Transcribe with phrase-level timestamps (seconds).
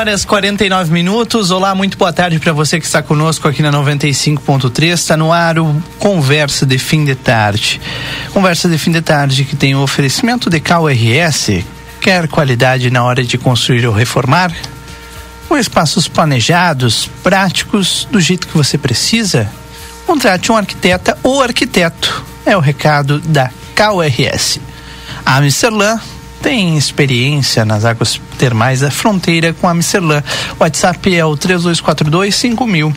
[0.00, 1.50] Horas 49 minutos.
[1.50, 4.94] Olá, muito boa tarde para você que está conosco aqui na 95.3.
[4.94, 7.78] Está no ar o Conversa de Fim de Tarde.
[8.32, 11.62] Conversa de Fim de Tarde que tem o oferecimento de KRS.
[12.00, 14.50] Quer qualidade na hora de construir ou reformar?
[15.46, 19.52] Com espaços planejados, práticos, do jeito que você precisa?
[20.06, 22.24] Contrate um arquiteta ou arquiteto.
[22.46, 24.62] É o recado da KRS.
[25.26, 25.98] Amsterdã
[26.42, 30.22] tem experiência nas águas termais da fronteira com a Michelin.
[30.58, 32.94] O WhatsApp é o 32425000.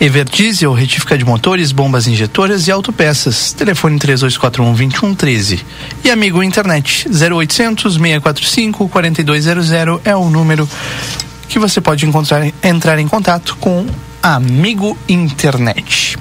[0.00, 3.52] Everdiesel, retífica de motores, bombas injetoras e autopeças.
[3.52, 5.60] Telefone 3241-2113.
[6.04, 9.70] E amigo internet 0800 645 4200
[10.04, 10.68] é o número
[11.48, 13.86] que você pode encontrar, entrar em contato com
[14.22, 16.16] Amigo Internet.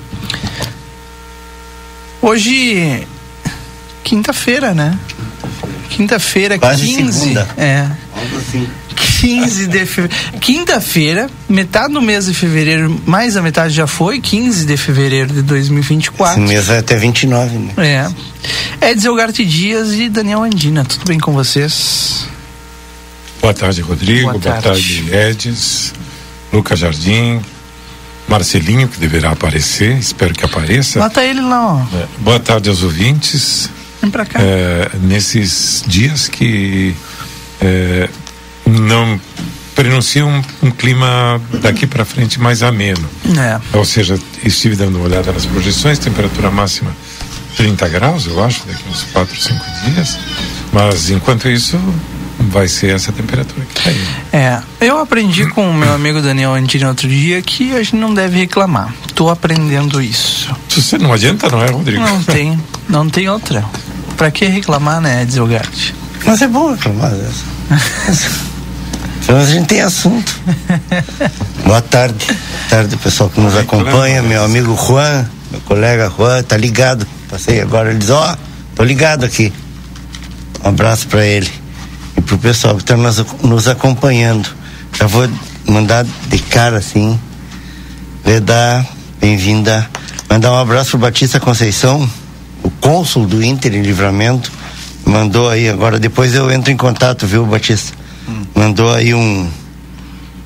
[2.22, 3.08] Hoje,
[4.04, 4.98] quinta-feira, né?
[5.90, 7.12] Quinta-feira, 15.
[7.14, 7.48] Segunda.
[7.58, 7.88] É.
[8.96, 10.40] 15 de fevereiro.
[10.40, 15.42] Quinta-feira, metade do mês de fevereiro, mais a metade já foi, 15 de fevereiro de
[15.42, 16.42] 2024.
[16.42, 17.74] Esse mês vai até 29, né?
[18.82, 18.90] É.
[18.92, 22.28] Edson Elgarte Dias e Daniel Andina, tudo bem com vocês?
[23.42, 24.32] Boa tarde, Rodrigo.
[24.32, 25.94] Boa tarde, Boa tarde Edis,
[26.52, 27.42] Lucas Jardim,
[28.28, 31.00] Marcelinho, que deverá aparecer, espero que apareça.
[31.00, 31.98] Bota ele lá, ó.
[31.98, 32.08] É.
[32.20, 33.70] Boa tarde aos ouvintes.
[34.04, 34.38] Vem pra cá.
[34.42, 36.94] É, nesses dias que
[37.62, 38.10] é,
[38.66, 39.18] não
[39.74, 43.10] prenunciam um, um, clima daqui para frente mais ameno.
[43.40, 43.78] É.
[43.78, 46.94] Ou seja, estive dando uma olhada nas projeções, temperatura máxima
[47.56, 50.20] 30 graus, eu acho, daqui uns 4, 5 dias.
[50.74, 51.80] Mas enquanto isso,
[52.40, 54.08] vai ser essa temperatura que tá aí.
[54.34, 58.14] É, eu aprendi com o meu amigo Daniel Antini outro dia que a gente não
[58.14, 58.94] deve reclamar.
[59.16, 60.54] Tô aprendendo isso.
[60.68, 62.02] Você não adianta, não é, Rodrigo?
[62.02, 62.60] Não tem,
[62.90, 63.64] não tem outra.
[64.18, 65.96] Pra que reclamar, né, Edilgarte?
[66.26, 67.12] Mas é bom reclamar.
[67.12, 67.32] Né?
[69.24, 70.40] Então a gente tem assunto.
[71.66, 72.26] Boa tarde.
[72.26, 74.22] Boa tarde, pessoal que nos acompanha.
[74.22, 77.08] Meu amigo Juan, meu colega Juan, tá ligado.
[77.30, 78.38] Passei agora, ele diz, ó, oh,
[78.76, 79.52] tô ligado aqui.
[80.64, 81.50] Um abraço para ele.
[82.18, 84.48] E pro pessoal que tá nos, nos acompanhando.
[84.98, 85.28] Já vou
[85.66, 87.20] mandar de cara assim.
[88.24, 88.86] Vedar,
[89.20, 89.90] bem-vinda.
[90.30, 92.10] Mandar um abraço pro Batista Conceição
[92.64, 94.52] o cônsul do Inter em Livramento
[95.06, 97.96] mandou aí agora depois eu entro em contato viu Batista
[98.28, 98.44] hum.
[98.56, 99.50] mandou aí um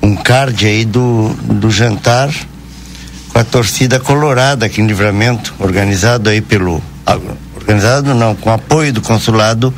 [0.02, 2.30] um card aí do do jantar
[3.28, 6.82] com a torcida colorada aqui em Livramento organizado aí pelo
[7.54, 9.72] organizado não com apoio do consulado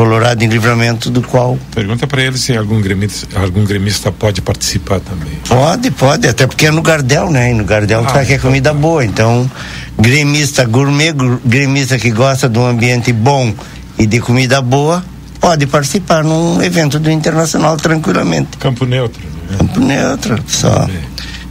[0.00, 1.58] Colorado em Livramento, do qual.
[1.74, 5.34] Pergunta para ele se algum gremista, algum gremista pode participar também.
[5.46, 7.50] Pode, pode, até porque é no Gardel, né?
[7.50, 8.74] E no Gardel ah, tá que é então comida tá.
[8.74, 9.04] boa.
[9.04, 9.50] Então,
[9.98, 11.12] gremista gourmet,
[11.44, 13.52] gremista que gosta de um ambiente bom
[13.98, 15.04] e de comida boa,
[15.38, 18.56] pode participar num evento do Internacional tranquilamente.
[18.56, 19.20] Campo Neutro.
[19.50, 19.58] Né?
[19.58, 20.88] Campo Neutro, só.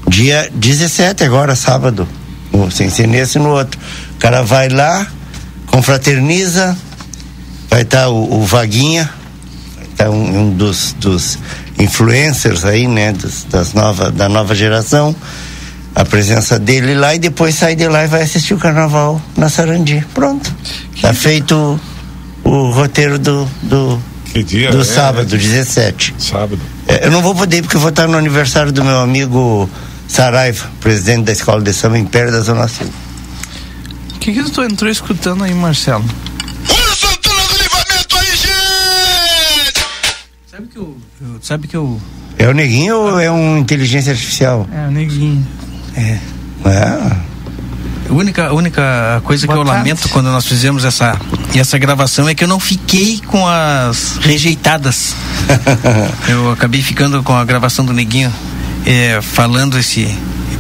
[0.08, 2.08] Dia 17 agora, sábado.
[2.72, 3.80] Sem ser nesse no outro.
[4.16, 5.06] O cara vai lá,
[5.68, 6.76] confraterniza
[7.70, 9.10] vai estar tá o, o, Vaguinha,
[9.96, 11.38] tá um, um dos, dos,
[11.78, 15.16] influencers aí, né, dos, das nova, da nova geração,
[15.96, 19.50] a presença dele lá e depois sai de lá e vai assistir o carnaval na
[19.50, 20.06] Sarandi.
[20.14, 20.54] Pronto.
[21.02, 21.80] Tá feito
[22.44, 24.02] o, o roteiro do, do,
[24.44, 26.16] dia, do é, sábado, é, 17.
[26.18, 26.60] Sábado.
[26.88, 29.70] É, eu não vou poder porque eu vou estar no aniversário do meu amigo
[30.08, 32.88] Saraiva, presidente da Escola de Samba Império da Zona Sul.
[34.20, 36.06] que, que tu entrou escutando aí, Marcelo?
[40.60, 42.02] Sabe que eu, eu, sabe que eu.
[42.38, 44.68] É o neguinho ou é um inteligência artificial?
[44.74, 45.48] É o neguinho.
[45.96, 46.20] É.
[46.66, 47.18] É.
[48.10, 49.90] A única, a única coisa Boa que eu tarde.
[49.90, 51.18] lamento quando nós fizemos essa,
[51.56, 55.16] essa gravação é que eu não fiquei com as rejeitadas.
[56.28, 58.34] eu acabei ficando com a gravação do Neguinho,
[58.86, 60.14] é, falando esse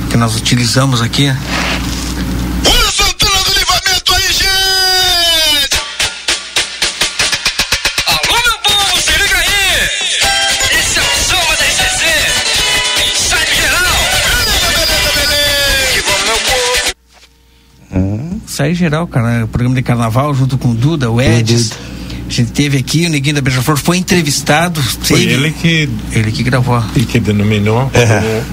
[0.09, 1.29] que nós utilizamos aqui.
[18.59, 19.45] Sai geral, cara.
[19.45, 21.71] O programa de carnaval junto com o Duda, o Edis.
[22.29, 24.79] A gente teve aqui, o Neguinho da Beija-Flor foi entrevistado.
[25.01, 25.89] Foi teve, ele que.
[26.13, 26.83] Ele que gravou.
[26.95, 27.89] E que denominou.
[27.91, 28.43] É,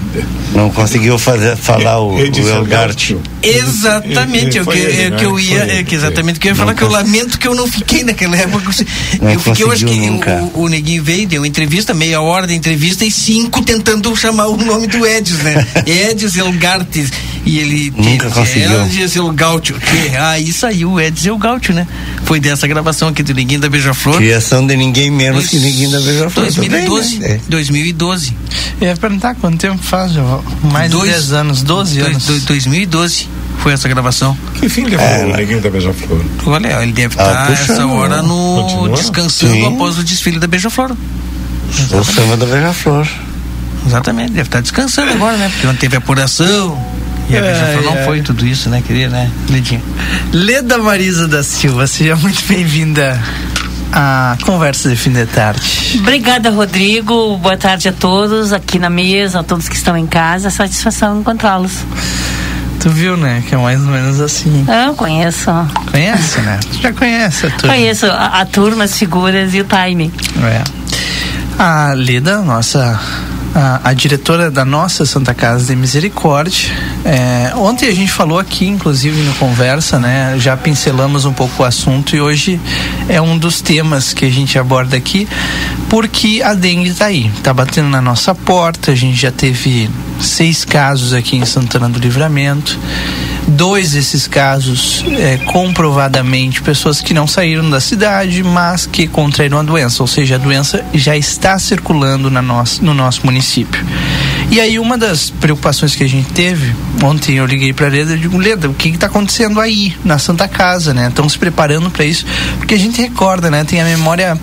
[0.55, 3.11] não conseguiu fazer, falar o, o Elgart.
[3.43, 5.59] Exatamente, é o que, é, que eu ia.
[5.59, 8.03] É, que exatamente o que eu ia falar, que eu lamento que eu não fiquei
[8.03, 8.71] naquela época.
[9.21, 9.93] Não eu fiquei, eu acho que
[10.55, 14.57] o, o, Neguinho veio, deu entrevista, meia hora de entrevista e cinco tentando chamar o
[14.57, 15.67] nome do Edis, né?
[15.85, 17.11] Edis Elgartes.
[17.45, 17.93] E ele.
[17.95, 18.85] Nunca conseguiu.
[18.85, 19.75] Edis Elgautio.
[20.19, 21.87] Aí saiu o Edis Elgautio, né?
[22.25, 24.17] Foi dessa gravação aqui do Neguinho da da Beija-Flor.
[24.17, 26.45] Criação de ninguém menos Dois, que ninguém da Beija-Flor.
[26.45, 27.17] 2012.
[27.17, 27.41] Bem, né?
[27.47, 28.37] 2012.
[28.81, 30.13] Eu ia perguntar quanto tempo faz,
[30.71, 32.43] mais dois, de 10 anos, 12 dois, anos.
[32.45, 33.27] 2012
[33.59, 34.37] foi essa gravação.
[34.55, 36.23] Que fim levou é, o Neguinho da Beija-Flor?
[36.45, 38.97] Olha, ele deve estar ah, essa hora no Continua?
[38.97, 39.67] descansando Sim.
[39.67, 40.95] após o desfile da Beija-Flor.
[41.91, 43.07] O samba da Beija-Flor.
[43.85, 45.49] Exatamente, deve estar descansando agora, né?
[45.49, 46.96] Porque não teve apuração.
[47.29, 49.81] E a Beija-Flor não foi tudo isso, né, querida, né, Ledinha?
[50.31, 53.19] Leda Marisa da Silva, seja muito bem-vinda
[53.91, 55.97] a conversa de fim de tarde.
[55.99, 57.37] Obrigada, Rodrigo.
[57.37, 60.49] Boa tarde a todos aqui na mesa, a todos que estão em casa.
[60.49, 61.83] Satisfação encontrá-los.
[62.79, 63.43] Tu viu, né?
[63.47, 64.65] Que é mais ou menos assim.
[64.85, 65.49] Eu conheço.
[65.91, 66.59] Conhece, né?
[66.61, 67.73] Tu já conhece a turma.
[67.73, 70.11] Conheço a, a turma, as figuras e o timing.
[70.43, 70.63] É.
[71.57, 72.99] A Lida, nossa
[73.57, 76.69] a, a, diretora da nossa Santa Casa de Misericórdia.
[77.03, 80.35] É, ontem a gente falou aqui, inclusive no conversa, né?
[80.37, 82.61] Já pincelamos um pouco o assunto e hoje
[83.09, 85.27] é um dos temas que a gente aborda aqui,
[85.89, 88.91] porque a dengue está aí, está batendo na nossa porta.
[88.91, 89.89] A gente já teve
[90.21, 92.77] seis casos aqui em Santana do Livramento
[93.47, 99.63] dois desses casos é, comprovadamente pessoas que não saíram da cidade, mas que contraíram a
[99.63, 103.83] doença, ou seja, a doença já está circulando na nosso, no nosso município.
[104.51, 106.73] E aí uma das preocupações que a gente teve,
[107.03, 110.47] ontem eu liguei para Leda e digo, Leda, o que está acontecendo aí na Santa
[110.47, 111.07] Casa, né?
[111.07, 112.25] Estão se preparando para isso,
[112.57, 113.63] porque a gente recorda, né?
[113.63, 114.37] Tem a memória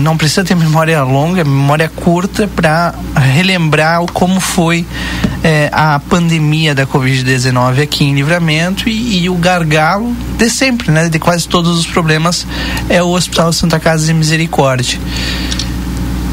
[0.00, 4.84] não precisa ter memória longa, memória curta para relembrar como foi
[5.42, 11.08] é, a pandemia da Covid-19 aqui em Livramento e, e, o gargalo de sempre, né?
[11.08, 12.46] De quase todos os problemas
[12.88, 14.98] é o Hospital Santa Casa de Misericórdia.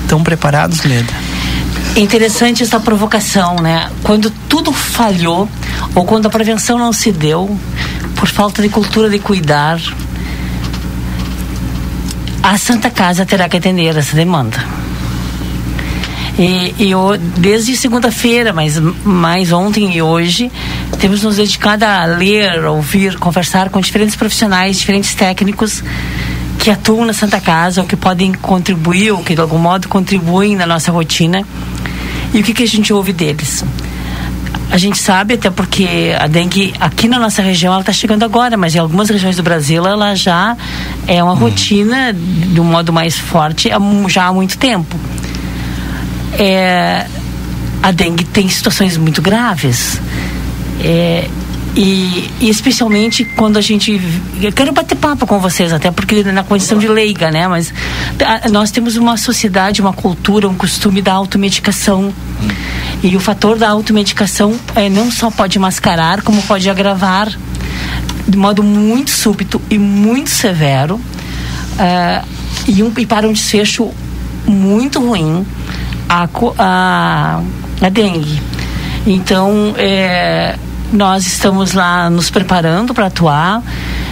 [0.04, 1.14] Estão preparados, Leda?
[1.96, 3.90] Interessante essa provocação, né?
[4.04, 5.50] Quando tudo falhou
[5.96, 7.58] ou quando a prevenção não se deu
[8.16, 9.80] por falta de cultura de cuidar,
[12.44, 14.87] a Santa Casa terá que atender essa demanda.
[16.38, 16.92] E, e
[17.38, 20.52] desde segunda-feira, mas mais ontem e hoje,
[21.00, 25.84] temos nos dedicado a ler, ouvir, conversar com diferentes profissionais, diferentes técnicos
[26.60, 30.56] que atuam na Santa Casa, ou que podem contribuir, ou que de algum modo contribuem
[30.56, 31.44] na nossa rotina.
[32.34, 33.64] E o que, que a gente ouve deles?
[34.70, 38.58] A gente sabe, até porque a dengue aqui na nossa região ela está chegando agora,
[38.58, 40.56] mas em algumas regiões do Brasil ela já
[41.08, 41.38] é uma hum.
[41.38, 43.70] rotina de um modo mais forte
[44.10, 44.96] já há muito tempo.
[46.34, 47.06] É,
[47.82, 50.00] a dengue tem situações muito graves.
[50.82, 51.28] É,
[51.76, 54.02] e, e, especialmente quando a gente.
[54.42, 57.48] Eu quero bater papo com vocês, até porque na condição de leiga, né?
[57.48, 57.72] Mas
[58.20, 62.14] a, nós temos uma sociedade, uma cultura, um costume da automedicação.
[63.04, 67.30] E o fator da automedicação é, não só pode mascarar, como pode agravar
[68.28, 71.00] de modo muito súbito e muito severo
[71.80, 72.22] é,
[72.68, 73.92] e, um, e para um desfecho
[74.46, 75.46] muito ruim
[76.10, 77.42] a, a,
[77.82, 78.42] a dengue.
[79.06, 80.56] Então, é,
[80.92, 83.62] nós estamos lá nos preparando para atuar,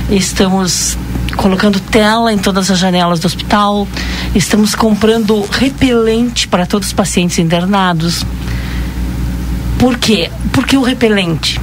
[0.10, 0.98] estamos
[1.36, 3.88] colocando tela em todas as janelas do hospital,
[4.34, 8.26] estamos comprando repelente para todos os pacientes internados.
[9.78, 10.30] Por quê?
[10.52, 11.60] Porque o repelente.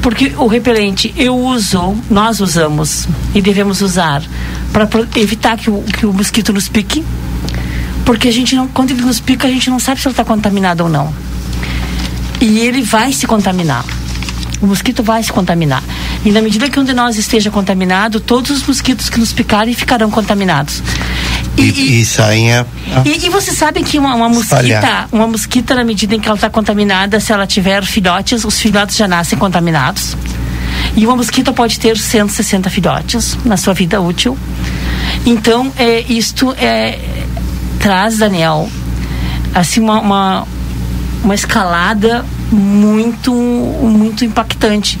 [0.00, 4.22] Porque o repelente eu uso, nós usamos e devemos usar
[4.72, 7.04] para evitar que o, que o mosquito nos pique.
[8.04, 10.24] Porque a gente não, quando ele nos pica, a gente não sabe se ele está
[10.24, 11.12] contaminado ou não.
[12.40, 13.84] E ele vai se contaminar.
[14.60, 15.82] o mosquito vai se contaminar.
[16.24, 19.74] E na medida que um de nós esteja contaminado, todos os mosquitos que nos picarem
[19.74, 20.82] ficarão contaminados.
[21.56, 22.64] E, e, e saem a,
[23.04, 26.36] e, e, você sabe que uma, uma mosquita, uma mosquita, na medida em que ela
[26.36, 30.16] está contaminada, se ela tiver filhotes, os filhotes já nascem contaminados.
[30.96, 34.36] E uma mosquita pode ter 160 filhotes na sua vida útil.
[35.26, 36.98] Então, é, isto é,
[37.82, 38.70] traz, Daniel,
[39.52, 40.46] assim, uma, uma,
[41.24, 45.00] uma escalada muito, muito impactante.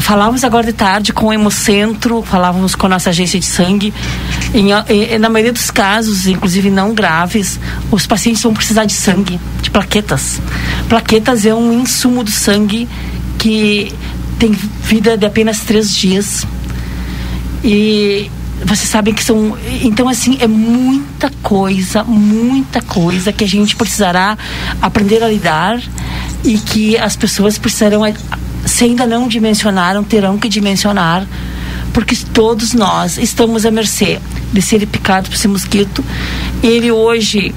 [0.00, 3.94] Falávamos agora de tarde com o Hemocentro, falávamos com a nossa agência de sangue.
[4.52, 9.70] Em, na maioria dos casos, inclusive não graves, os pacientes vão precisar de sangue, de
[9.70, 10.40] plaquetas.
[10.88, 12.88] Plaquetas é um insumo do sangue
[13.38, 13.94] que
[14.40, 16.44] tem vida de apenas três dias.
[17.62, 18.28] E
[18.64, 19.56] vocês sabem que são.
[19.82, 24.36] Então, assim, é muita coisa, muita coisa que a gente precisará
[24.80, 25.80] aprender a lidar
[26.44, 28.02] e que as pessoas precisarão,
[28.64, 31.26] se ainda não dimensionaram, terão que dimensionar,
[31.92, 34.20] porque todos nós estamos à mercê
[34.52, 36.04] de ser picado por esse mosquito.
[36.62, 37.54] Ele hoje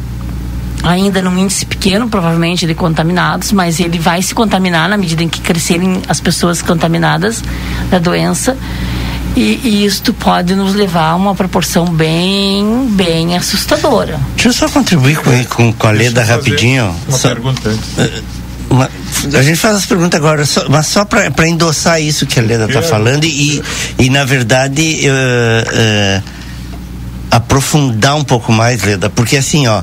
[0.84, 5.30] ainda num índice pequeno, provavelmente, de contaminados, mas ele vai se contaminar na medida em
[5.30, 7.44] que crescerem as pessoas contaminadas
[7.90, 8.58] da doença.
[9.36, 14.20] E, e isto pode nos levar a uma proporção bem, bem assustadora.
[14.36, 16.94] Deixa eu só contribuir com, com, com a Leda rapidinho.
[17.08, 17.98] Uma só, pergunta antes.
[17.98, 18.22] Eh,
[18.70, 18.90] uma,
[19.34, 22.66] a gente faz as perguntas agora, só, mas só para endossar isso que a Leda
[22.66, 23.62] está falando e,
[23.98, 26.24] e, na verdade, uh, uh,
[27.30, 29.82] aprofundar um pouco mais, Leda, porque assim, ó,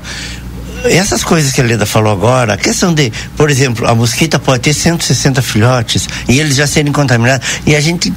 [0.84, 4.62] essas coisas que a Leda falou agora, a questão de, por exemplo, a mosquita pode
[4.62, 8.12] ter 160 filhotes e eles já serem contaminados, e a gente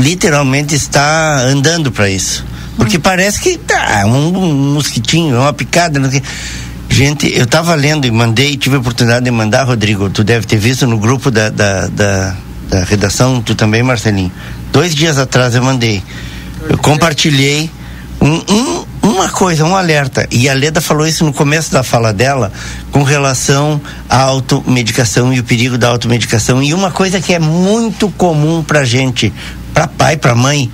[0.00, 2.44] literalmente está andando para isso.
[2.76, 3.00] Porque hum.
[3.00, 6.00] parece que tá um, um mosquitinho, uma picada.
[6.88, 10.56] Gente, eu estava lendo e mandei, tive a oportunidade de mandar, Rodrigo, tu deve ter
[10.56, 12.36] visto no grupo da, da, da,
[12.68, 14.32] da redação, tu também, Marcelinho.
[14.72, 16.02] Dois dias atrás eu mandei.
[16.68, 17.70] Eu compartilhei
[18.20, 22.12] um, um uma coisa, um alerta, e a Leda falou isso no começo da fala
[22.12, 22.52] dela,
[22.90, 26.62] com relação à automedicação e o perigo da automedicação.
[26.62, 29.32] E uma coisa que é muito comum pra gente,
[29.72, 30.70] pra pai, pra mãe,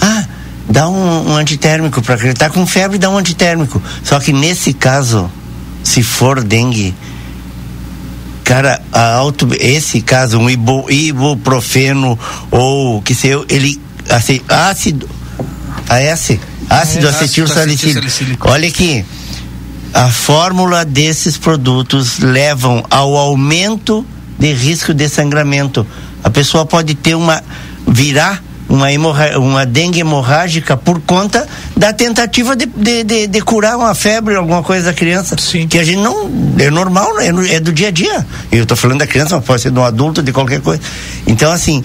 [0.00, 0.24] ah,
[0.68, 3.82] dá um, um antitérmico para ele tá com febre, dá um antitérmico.
[4.02, 5.30] Só que nesse caso,
[5.82, 6.94] se for dengue,
[8.44, 12.18] cara, a auto, esse caso, um ibu, ibuprofeno
[12.50, 15.08] ou que sei eu, ele assim, ácido,
[15.88, 16.38] AS,
[16.68, 18.48] ácido é, acetil salicílico.
[18.48, 19.04] Olha aqui,
[19.92, 24.06] a fórmula desses produtos levam ao aumento
[24.38, 25.86] de risco de sangramento.
[26.22, 27.42] A pessoa pode ter uma
[27.86, 28.86] virar uma,
[29.36, 31.46] uma dengue hemorrágica por conta
[31.76, 35.36] da tentativa de, de, de, de, curar uma febre, alguma coisa da criança.
[35.38, 35.66] Sim.
[35.66, 36.30] Que a gente não.
[36.58, 38.24] É normal, é, é do dia a dia.
[38.52, 40.80] Eu estou falando da criança, mas pode ser de um adulto, de qualquer coisa.
[41.26, 41.82] Então, assim,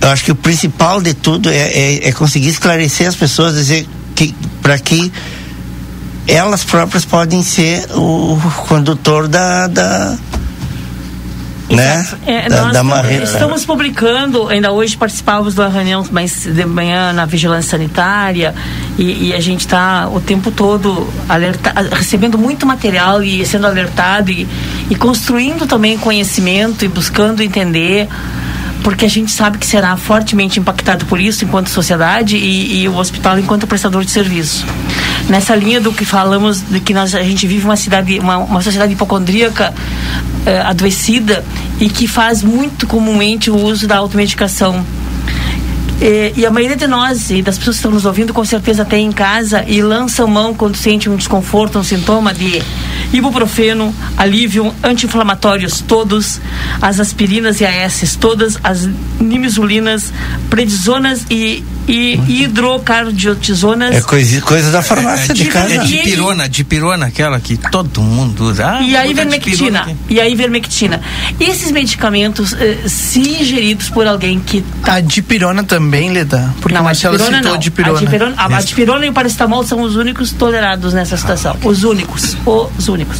[0.00, 3.86] eu acho que o principal de tudo é, é, é conseguir esclarecer as pessoas, dizer
[4.14, 5.12] que para que
[6.26, 10.16] elas próprias podem ser o condutor da, da
[11.70, 12.06] né?
[12.26, 17.24] É, da, nós da estamos publicando, ainda hoje participávamos da reunião mais de manhã na
[17.24, 18.54] vigilância sanitária
[18.98, 24.30] e, e a gente está o tempo todo alerta, recebendo muito material e sendo alertado
[24.30, 24.46] e,
[24.90, 28.08] e construindo também conhecimento e buscando entender
[28.84, 32.96] porque a gente sabe que será fortemente impactado por isso enquanto sociedade e, e o
[32.96, 34.66] hospital enquanto prestador de serviço.
[35.26, 38.60] Nessa linha do que falamos de que nós, a gente vive uma cidade, uma, uma
[38.60, 39.72] sociedade hipocondríaca
[40.64, 41.44] adoecida
[41.80, 44.84] e que faz muito comumente o uso da automedicação
[46.00, 48.84] e, e, a maioria de nós e das pessoas que estão nos ouvindo com certeza
[48.84, 52.62] tem em casa e lançam mão quando sente um desconforto, um sintoma de
[53.12, 56.40] ibuprofeno, alívio, anti-inflamatórios todos,
[56.82, 58.88] as aspirinas e AS todas, as
[59.20, 60.12] nimizulinas,
[60.50, 63.94] predisonas e, e hidrocardiotizonas.
[63.94, 65.74] É coisa, coisa da farmácia é, de, de casa.
[65.74, 68.78] É dipirona, dipirona, aquela que todo mundo usa.
[68.78, 69.96] Ah, e a ivermectina.
[70.08, 71.00] E a ivermectina.
[71.38, 74.64] Esses medicamentos, eh, se ingeridos por alguém que...
[74.82, 76.54] A dipirona também também, Leda?
[76.60, 77.54] Porque não, a Marcela citou não.
[77.54, 77.98] a dipirona.
[77.98, 81.56] A dipirona, a, a dipirona e o paracetamol são os únicos tolerados nessa situação.
[81.62, 82.36] Ah, os únicos.
[82.46, 83.18] Os únicos.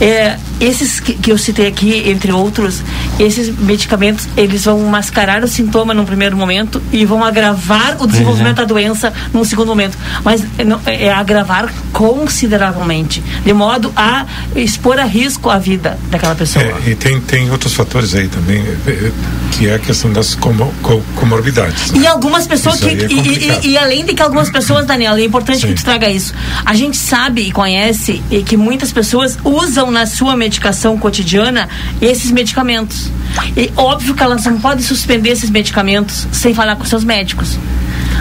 [0.00, 2.82] É, esses que, que, eu citei aqui, entre outros,
[3.18, 8.58] esses medicamentos, eles vão mascarar o sintoma num primeiro momento e vão agravar o desenvolvimento
[8.58, 8.64] uhum.
[8.66, 9.98] da doença num segundo momento.
[10.24, 10.42] Mas
[10.86, 14.24] é, é agravar consideravelmente, de modo a
[14.56, 16.64] expor a risco a vida daquela pessoa.
[16.64, 19.12] É, e tem, tem outros fatores aí também, é,
[19.52, 20.72] que é a questão das comor
[21.16, 21.92] comorbidades.
[21.92, 22.00] Né?
[22.02, 22.88] E algumas pessoas que.
[22.88, 25.68] É e, e, e, além de que algumas pessoas, Daniela, é importante Sim.
[25.68, 26.32] que tu traga isso.
[26.64, 31.68] A gente sabe e conhece que muitas pessoas usam na sua medicação medicação cotidiana
[32.00, 33.10] esses medicamentos.
[33.56, 37.58] E óbvio que elas não podem suspender esses medicamentos sem falar com seus médicos.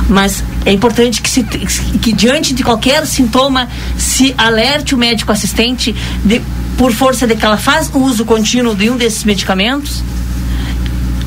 [0.10, 5.96] Mas é importante que, se, que diante de qualquer sintoma se alerte o médico assistente
[6.26, 6.42] de,
[6.78, 10.04] por força de que ela faz uso contínuo de um desses medicamentos,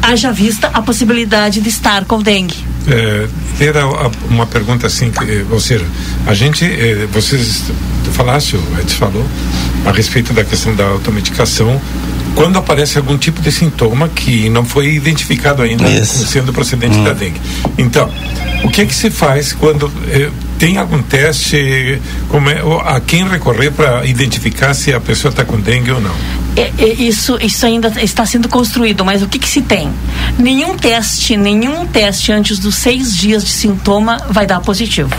[0.03, 2.57] haja vista a possibilidade de estar com dengue.
[2.89, 3.29] É,
[3.61, 3.87] era
[4.29, 5.85] uma pergunta assim, que, ou seja,
[6.27, 7.65] a gente, é, vocês
[8.13, 9.27] falaste, o Ed falou,
[9.87, 11.81] a respeito da questão da automedicação,
[12.35, 16.27] quando aparece algum tipo de sintoma que não foi identificado ainda Isso.
[16.27, 17.05] sendo procedente hum.
[17.05, 17.41] da dengue.
[17.79, 18.11] Então,
[18.65, 23.27] o que é que se faz quando eh, tem algum teste como é, a quem
[23.27, 26.15] recorrer para identificar se a pessoa está com dengue ou não?
[26.57, 29.91] É, é, isso, isso ainda está sendo construído, mas o que, que se tem?
[30.39, 35.15] Nenhum teste, nenhum teste antes dos seis dias de sintoma vai dar positivo.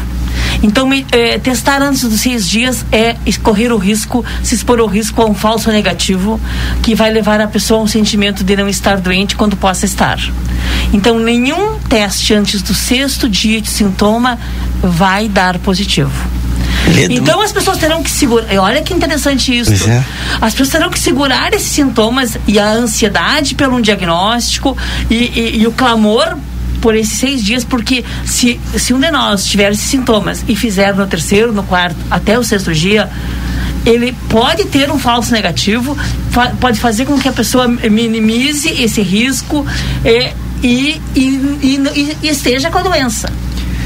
[0.63, 5.21] Então, é, testar antes dos seis dias é correr o risco, se expor ao risco
[5.21, 6.39] a um falso negativo,
[6.81, 10.19] que vai levar a pessoa a um sentimento de não estar doente quando possa estar.
[10.93, 14.39] Então, nenhum teste antes do sexto dia de sintoma
[14.81, 16.11] vai dar positivo.
[17.09, 18.47] Então as pessoas terão que segurar.
[18.59, 19.89] Olha que interessante isso.
[19.89, 20.03] É.
[20.39, 24.77] As pessoas terão que segurar esses sintomas e a ansiedade pelo diagnóstico
[25.09, 26.37] e, e, e o clamor
[26.81, 30.95] por esses seis dias, porque se, se um de nós tiver esses sintomas e fizer
[30.95, 33.09] no terceiro, no quarto, até o sexto dia,
[33.85, 35.97] ele pode ter um falso negativo,
[36.59, 39.65] pode fazer com que a pessoa minimize esse risco
[40.03, 40.31] e,
[40.61, 43.31] e, e, e esteja com a doença.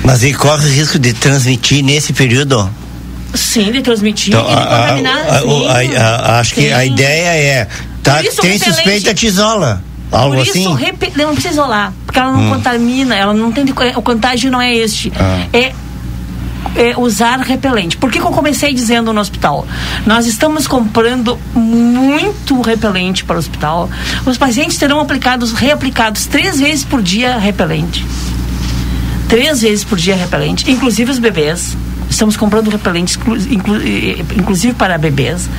[0.04, 2.70] Mas ele corre o risco de transmitir nesse período?
[3.34, 5.26] Sim, de transmitir então, e de contaminar.
[5.28, 6.62] A, a, acho sim.
[6.62, 7.68] que a ideia é,
[8.04, 9.84] tá, tem suspeita, te isola.
[10.12, 10.64] Algo Por isso, assim?
[11.16, 12.50] não precisa isolar, porque ela não hum.
[12.50, 13.66] contamina, ela não tem.
[13.96, 15.12] O contágio não é este.
[15.18, 15.48] Ah.
[15.54, 15.74] É
[16.76, 17.98] é, usar repelente.
[17.98, 19.66] Por que, que, eu comecei dizendo no hospital?
[20.06, 23.90] Nós estamos comprando muito repelente para o hospital.
[24.26, 28.06] Os pacientes terão aplicados, reaplicados três vezes por dia repelente.
[29.28, 31.76] Três vezes por dia repelente, inclusive os bebês.
[32.12, 33.18] Estamos comprando repelentes,
[33.50, 33.78] inclu,
[34.38, 35.50] inclusive para bebês,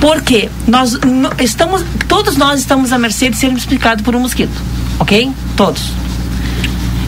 [0.00, 0.96] porque nós
[1.40, 4.54] estamos, todos nós estamos à mercê de sermos picados por um mosquito,
[5.00, 5.30] ok?
[5.56, 5.92] Todos.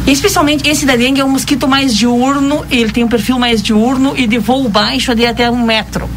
[0.05, 4.15] Especialmente esse da dengue é um mosquito mais diurno, ele tem um perfil mais diurno
[4.17, 6.11] e de voo baixo de até um metro.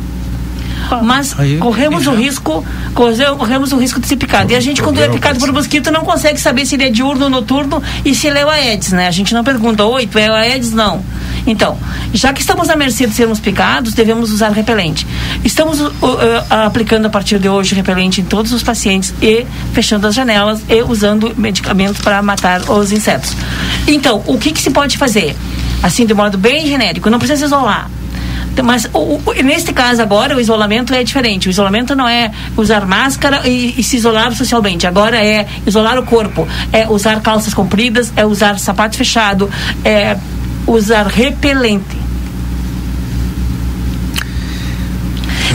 [1.02, 4.52] Mas Aí, corremos o risco, corremos o risco de ser picado.
[4.52, 7.26] E a gente, quando é picado por mosquito, não consegue saber se ele é diurno
[7.26, 9.08] ou noturno e se ele é o Aedes, né?
[9.08, 10.72] A gente não pergunta, oi, tu é o Aedes?
[10.72, 11.04] Não.
[11.46, 11.78] Então,
[12.14, 15.08] já que estamos à mercê de sermos picados, devemos usar repelente.
[15.44, 20.08] Estamos uh, uh, aplicando a partir de hoje repelente em todos os pacientes e fechando
[20.08, 23.36] as janelas e usando medicamentos para matar os insetos.
[23.88, 25.36] Então, o que, que se pode fazer?
[25.82, 27.90] Assim, de modo bem genérico, não precisa isolar
[28.64, 31.48] mas o, o, neste caso agora o isolamento é diferente.
[31.48, 34.86] O isolamento não é usar máscara e, e, se isolar socialmente.
[34.86, 39.50] Agora é isolar o corpo, é usar calças compridas, é usar sapato fechado,
[39.86, 40.18] é
[40.68, 42.02] usar repelente.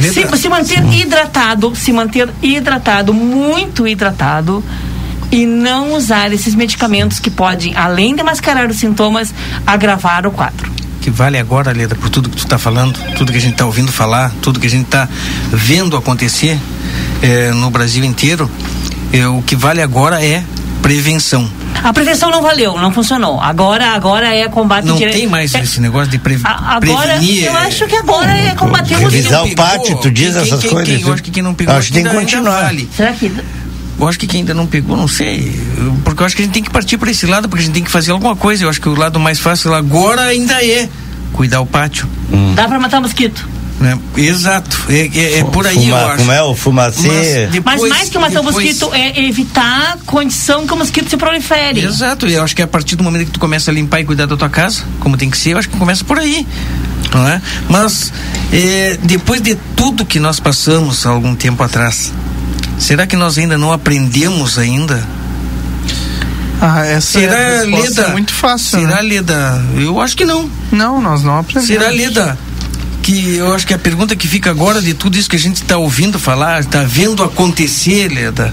[0.00, 4.62] Se, se manter hidratado, se manter hidratado, muito hidratado
[5.32, 9.34] e não usar esses medicamentos que podem, além de mascarar os sintomas,
[9.66, 10.75] agravar o quadro
[11.06, 13.64] que vale agora, Leda, por tudo que tu está falando, tudo que a gente está
[13.64, 15.08] ouvindo falar, tudo que a gente está
[15.52, 16.58] vendo acontecer
[17.22, 18.50] é, no Brasil inteiro,
[19.12, 20.42] é, o que vale agora é
[20.82, 21.48] prevenção.
[21.84, 23.40] A prevenção não valeu, não funcionou.
[23.40, 24.84] Agora, agora é combate.
[24.84, 25.12] Não dire...
[25.12, 26.40] tem mais é, esse negócio de pre...
[26.42, 27.44] agora, prevenir.
[27.44, 30.70] Eu acho que agora é combater o Revisar o pátio, tu diz quem, essas quem,
[30.70, 30.92] coisas.
[30.92, 31.72] Quem, eu acho que quem não pegou.
[31.72, 32.64] Acho que tem que continuar.
[32.64, 32.90] Vale.
[32.96, 33.32] Será que
[33.98, 35.58] eu acho que quem ainda não pegou, não sei.
[36.04, 37.74] Porque eu acho que a gente tem que partir para esse lado, porque a gente
[37.74, 38.64] tem que fazer alguma coisa.
[38.64, 40.88] Eu acho que o lado mais fácil agora ainda é
[41.32, 42.08] cuidar o pátio.
[42.32, 42.54] Hum.
[42.54, 43.48] Dá para matar mosquito.
[43.78, 46.16] É, exato, é, é, é por aí Fuma, eu acho.
[46.16, 47.08] Como é o fumacê?
[47.08, 48.56] Mas, depois, Mas mais que matar depois...
[48.56, 51.84] o mosquito é evitar a condição que o mosquito se prolifere.
[51.84, 54.00] Exato, e eu acho que é a partir do momento que tu começa a limpar
[54.00, 56.46] e cuidar da tua casa, como tem que ser, eu acho que começa por aí.
[57.12, 57.40] Não é?
[57.68, 58.12] Mas
[58.50, 62.14] é, depois de tudo que nós passamos há algum tempo atrás,
[62.78, 65.06] será que nós ainda não aprendemos ainda
[66.60, 68.02] ah, essa Será é Leda?
[68.02, 68.80] É muito fácil.
[68.80, 69.02] Será né?
[69.02, 69.64] Leda?
[69.76, 70.50] Eu acho que não.
[70.72, 71.68] Não, nós não aprendemos.
[71.68, 72.38] Será Leda?
[73.02, 75.62] Que eu acho que a pergunta que fica agora de tudo isso que a gente
[75.62, 78.52] está ouvindo falar, está vendo acontecer, Leda,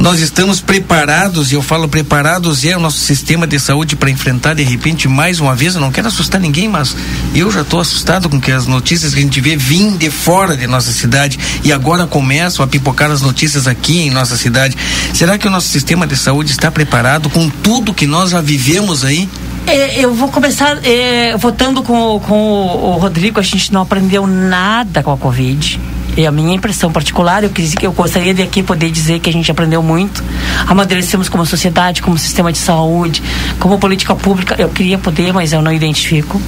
[0.00, 4.54] nós estamos preparados, e eu falo preparados, é o nosso sistema de saúde para enfrentar
[4.54, 5.74] de repente mais uma vez.
[5.74, 6.96] Eu não quero assustar ninguém, mas
[7.34, 10.56] eu já estou assustado com que as notícias que a gente vê vêm de fora
[10.56, 14.74] de nossa cidade e agora começam a pipocar as notícias aqui em nossa cidade.
[15.12, 19.04] Será que o nosso sistema de saúde está preparado com tudo que nós já vivemos
[19.04, 19.28] aí?
[19.66, 23.38] É, eu vou começar é, votando com, com o Rodrigo.
[23.38, 25.78] A gente não aprendeu nada com a Covid
[26.16, 27.44] é a minha impressão particular.
[27.44, 30.22] Eu, quis, eu gostaria de aqui poder dizer que a gente aprendeu muito,
[30.66, 33.22] amadurecemos como sociedade, como sistema de saúde,
[33.58, 34.54] como política pública.
[34.58, 36.40] Eu queria poder, mas eu não identifico.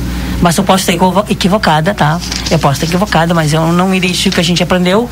[0.43, 2.21] Mas eu posso estar equivocada, tá?
[2.51, 5.09] Eu posso estar equivocada, mas eu não identifico que a gente aprendeu.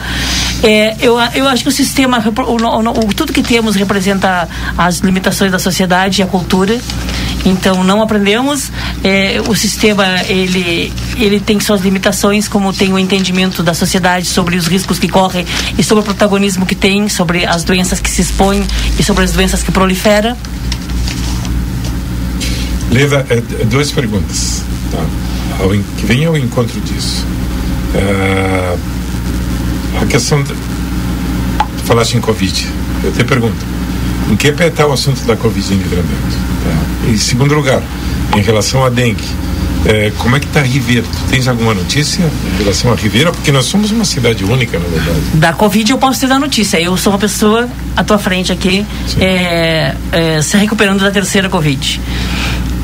[0.63, 4.99] É, eu, eu acho que o sistema, o, o, o, tudo que temos representa as
[4.99, 6.79] limitações da sociedade e a cultura.
[7.45, 8.73] Então não aprendemos.
[9.05, 14.57] É, o sistema ele ele tem suas limitações, como tem o entendimento da sociedade sobre
[14.57, 15.47] os riscos que correm
[15.79, 18.67] e sobre o protagonismo que tem, sobre as doenças que se expõem
[18.99, 20.37] e sobre as doenças que proliferam.
[22.91, 25.05] Leva é, duas perguntas, tá?
[25.63, 27.25] Ao, que vem ao encontro disso.
[27.95, 28.77] É,
[30.01, 30.55] a questão de,
[31.85, 32.69] falaste em Covid.
[33.03, 33.57] Eu te pergunto,
[34.31, 36.39] em que pé está o assunto da Covid em livramento?
[36.65, 37.11] Tá?
[37.11, 37.83] Em segundo lugar,
[38.37, 39.25] em relação à dengue,
[39.85, 41.03] é, como é que está Ribeira?
[41.03, 43.33] Tu tens alguma notícia em relação a Ribeira?
[43.33, 45.21] Porque nós somos uma cidade única, na verdade.
[45.35, 46.81] Da Covid eu posso te dar notícia.
[46.81, 48.85] Eu sou uma pessoa à tua frente aqui,
[49.19, 52.01] é, é, se recuperando da terceira Covid.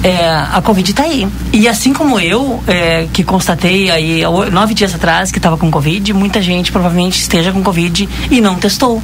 [0.07, 1.27] É, a Covid está aí.
[1.53, 6.13] E assim como eu, é, que constatei aí nove dias atrás que estava com Covid,
[6.13, 9.03] muita gente provavelmente esteja com Covid e não testou.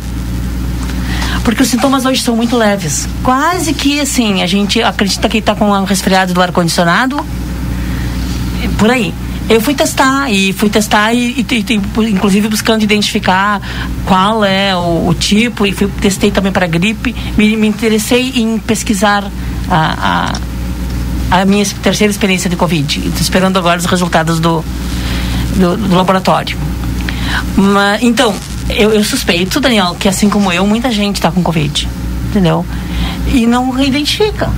[1.42, 3.08] Porque os sintomas hoje são muito leves.
[3.24, 7.26] Quase que assim, a gente acredita que está com um resfriado do ar-condicionado,
[8.78, 9.12] por aí.
[9.48, 13.60] Eu fui testar e fui testar e, e, e inclusive buscando identificar
[14.06, 17.12] qual é o, o, tipo e fui, testei também para gripe.
[17.36, 19.24] Me, me interessei em pesquisar
[19.68, 20.51] a, a,
[21.40, 22.98] a minha terceira experiência de Covid.
[22.98, 24.62] Estou esperando agora os resultados do,
[25.56, 26.58] do, do laboratório.
[27.56, 28.34] Mas, então,
[28.68, 31.88] eu, eu, suspeito, Daniel, que assim como eu, muita gente está com Covid.
[32.28, 32.66] Entendeu?
[33.32, 34.50] E não identifica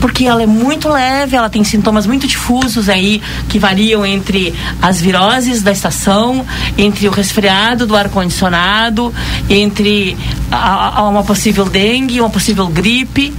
[0.00, 5.00] porque ela é muito leve, ela tem sintomas muito difusos aí que variam entre as
[5.00, 9.12] viroses da estação, entre o resfriado do ar condicionado,
[9.50, 10.16] entre
[10.52, 13.34] a, a uma possível dengue, uma possível gripe,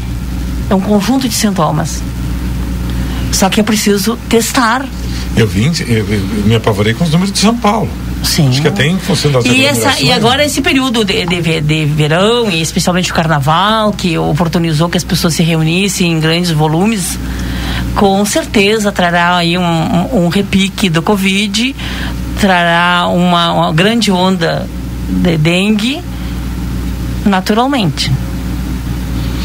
[0.70, 2.04] é um conjunto de sintomas.
[3.40, 4.86] Só que é preciso testar.
[5.38, 7.90] Eu vim, eu, eu me apavorei com os números de São Paulo.
[8.22, 8.50] Sim.
[8.50, 11.86] Acho que até em função das e, essa, e agora esse período de, de, de,
[11.86, 17.18] verão, e especialmente o carnaval, que oportunizou que as pessoas se reunissem em grandes volumes,
[17.96, 21.74] com certeza trará aí um, um, um repique do Covid,
[22.42, 24.68] trará uma, uma grande onda
[25.08, 26.02] de dengue,
[27.26, 28.12] naturalmente.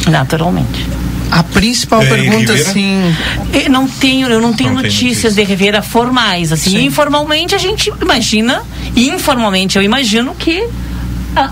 [0.09, 0.93] Naturalmente.
[1.35, 3.12] A principal é, pergunta, assim.
[3.53, 6.53] Eu não tenho, eu não tenho não notícias de Rivera formais.
[6.53, 6.85] Assim, Sim.
[6.85, 8.62] informalmente a gente imagina,
[8.94, 10.64] informalmente eu imagino que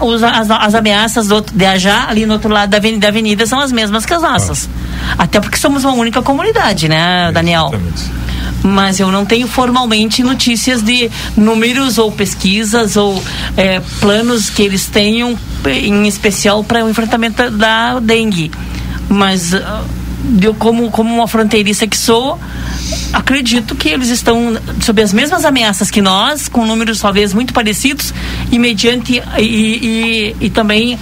[0.01, 3.45] os, as, as, ameaças do, de Ajá, ali no outro lado da avenida, da avenida,
[3.45, 4.69] são as mesmas que as nossas.
[5.19, 5.25] Ah.
[5.25, 7.73] Até porque somos uma única comunidade, né, é, Daniel?
[7.73, 8.23] Exatamente
[8.65, 13.21] mas eu não tenho formalmente notícias de números ou pesquisas ou
[13.57, 18.53] é, planos que eles tenham em especial para o enfrentamento da dengue
[19.13, 19.85] mas ah,
[20.41, 22.39] eu como como uma fronteiriça que sou
[23.13, 28.15] acredito que eles estão sob as mesmas ameaças que nós com números talvez muito parecidos
[28.51, 30.99] e mediante e, e, e também uh,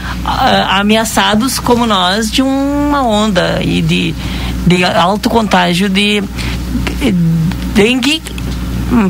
[0.70, 4.14] ameaçados como nós de uma onda e de,
[4.66, 6.22] de alto contágio de
[7.74, 8.22] dengue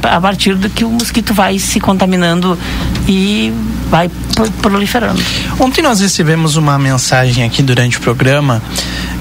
[0.03, 2.59] a partir do que o mosquito vai se contaminando
[3.09, 3.53] e
[3.89, 4.11] vai
[4.63, 5.21] proliferando.
[5.59, 8.63] Ontem nós recebemos uma mensagem aqui durante o programa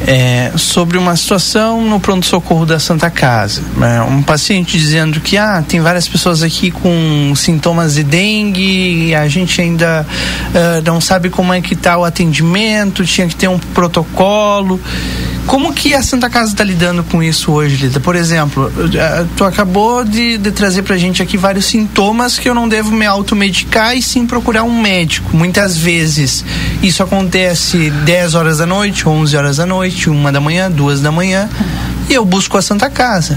[0.06, 3.62] é, sobre uma situação no pronto-socorro da Santa Casa.
[3.76, 4.02] Né?
[4.02, 9.62] Um paciente dizendo que ah, tem várias pessoas aqui com sintomas de dengue a gente
[9.62, 14.80] ainda uh, não sabe como é que está o atendimento, tinha que ter um protocolo.
[15.50, 18.00] Como que a Santa Casa está lidando com isso hoje, Lida?
[18.00, 22.54] Por exemplo, eh, tu acabou de, de trazer pra gente aqui vários sintomas que eu
[22.54, 25.36] não devo me automedicar e sim procurar um médico.
[25.36, 26.46] Muitas vezes
[26.84, 31.12] isso acontece 10 horas da noite, 11 horas da noite, uma da manhã, duas da
[31.12, 31.50] manhã,
[32.08, 33.36] e eu busco a Santa Casa.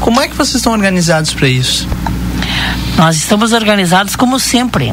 [0.00, 1.86] Como é que vocês estão organizados para isso?
[2.96, 4.92] Nós estamos organizados como sempre.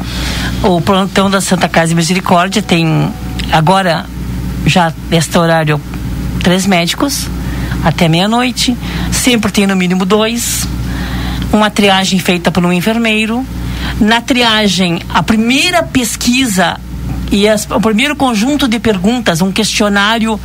[0.62, 3.12] O plantão da Santa Casa de Misericórdia tem
[3.50, 4.06] agora
[4.64, 5.80] já neste horário
[6.46, 7.26] três médicos
[7.82, 8.76] até meia-noite.
[9.10, 10.64] Sempre tem no mínimo dois.
[11.52, 13.44] Uma triagem feita por um enfermeiro.
[14.00, 16.78] Na triagem, a primeira pesquisa
[17.32, 20.38] e as, o primeiro conjunto de perguntas, um questionário,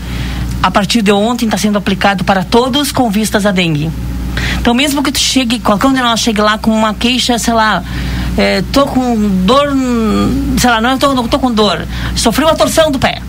[0.63, 3.91] a partir de ontem está sendo aplicado para todos com vistas à dengue.
[4.59, 7.53] Então, mesmo que tu chegue, qualquer um de nós chegue lá com uma queixa, sei
[7.53, 7.83] lá,
[8.35, 9.67] é, tô com dor,
[10.57, 11.85] sei lá, não estou tô com dor,
[12.15, 13.21] sofri uma torção do pé.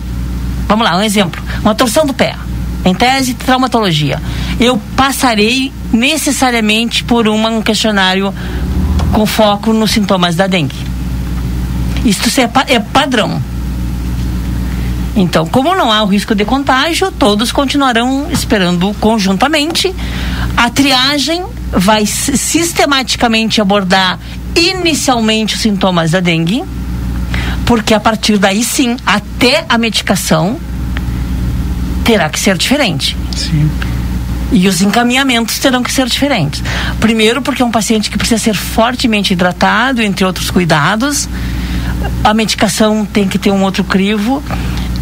[0.67, 2.35] Vamos lá, um exemplo, uma torção do pé
[2.85, 4.21] em tese traumatologia,
[4.59, 8.33] eu passarei necessariamente por um questionário
[9.13, 10.75] com foco nos sintomas da dengue.
[12.03, 13.41] Isso é, é padrão.
[15.15, 19.93] Então, como não há o risco de contágio, todos continuarão esperando conjuntamente.
[20.57, 24.19] A triagem vai sistematicamente abordar
[24.55, 26.63] inicialmente os sintomas da dengue,
[27.65, 30.59] porque a partir daí sim, até a medicação
[32.03, 33.17] terá que ser diferente.
[33.35, 33.69] Sim.
[34.51, 36.63] E os encaminhamentos terão que ser diferentes.
[36.99, 41.27] Primeiro, porque é um paciente que precisa ser fortemente hidratado, entre outros cuidados.
[42.23, 44.43] A medicação tem que ter um outro crivo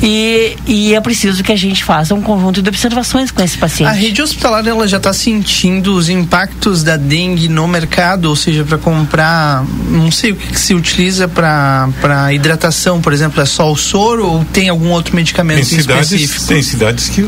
[0.01, 3.89] e, e é preciso que a gente faça um conjunto de observações com esse paciente.
[3.89, 8.63] A rede hospitalar ela já está sentindo os impactos da dengue no mercado, ou seja,
[8.63, 13.71] para comprar, não sei o que, que se utiliza para hidratação, por exemplo, é só
[13.71, 16.47] o soro ou tem algum outro medicamento tem cidades, específico?
[16.47, 17.25] Tem cidades que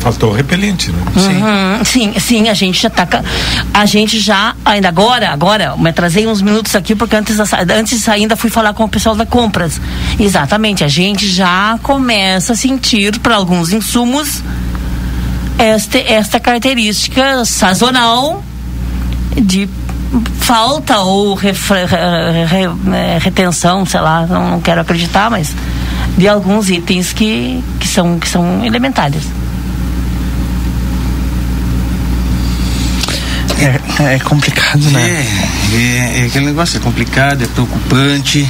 [0.00, 0.98] faltou repelente, né?
[1.16, 3.08] Uhum, sim, sim, a gente já está
[3.74, 8.36] a gente já ainda agora, agora, me trazei uns minutos aqui porque antes antes ainda
[8.36, 9.80] fui falar com o pessoal da compras.
[10.18, 14.42] Exatamente, a gente já começa a sentir para alguns insumos
[15.58, 18.42] esta, esta característica sazonal
[19.40, 19.68] de
[20.40, 25.54] falta ou refre, re, re, é, retenção, sei lá, não, não, quero acreditar, mas
[26.18, 29.22] de alguns itens que, que, são, que são elementares.
[33.58, 35.24] É, é complicado, né?
[35.72, 38.48] É, é, é aquele negócio, é complicado, é preocupante.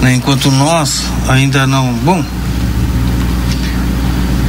[0.00, 0.14] Né?
[0.14, 1.92] Enquanto nós ainda não.
[1.94, 2.24] Bom,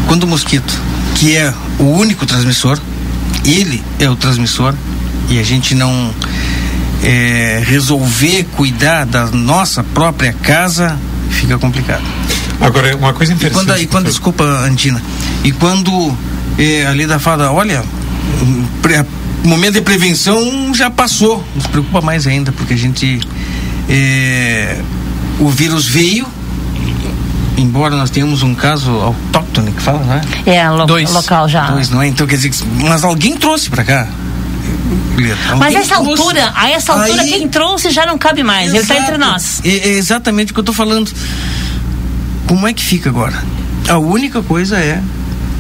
[0.08, 0.80] quando o mosquito,
[1.16, 2.80] que é o único transmissor,
[3.46, 4.74] ele é o transmissor,
[5.30, 6.14] e a gente não
[7.04, 10.98] é, resolver cuidar da nossa própria casa,
[11.30, 12.04] fica complicado.
[12.60, 13.64] Agora, uma coisa interessante.
[13.64, 15.02] E quando, e quando desculpa, Andina,
[15.44, 16.16] e quando
[16.58, 17.84] é, a Lida fala, olha,
[19.44, 23.20] o momento de prevenção já passou, nos preocupa mais ainda, porque a gente.
[23.88, 24.82] É,
[25.40, 26.28] o vírus veio,
[27.58, 30.22] embora nós tenhamos um caso autóctone que fala, né?
[30.46, 31.12] É, lo Dois.
[31.12, 31.72] local já.
[31.72, 32.08] Dois, não é?
[32.08, 34.08] Então quer dizer que, mas alguém trouxe para cá.
[35.58, 36.12] Mas essa trouxe.
[36.12, 39.18] altura, a essa altura Aí, quem trouxe já não cabe mais, exato, ele está entre
[39.18, 39.62] nós.
[39.64, 41.12] É, é exatamente o que eu estou falando.
[42.48, 43.44] Como é que fica agora?
[43.88, 45.02] A única coisa é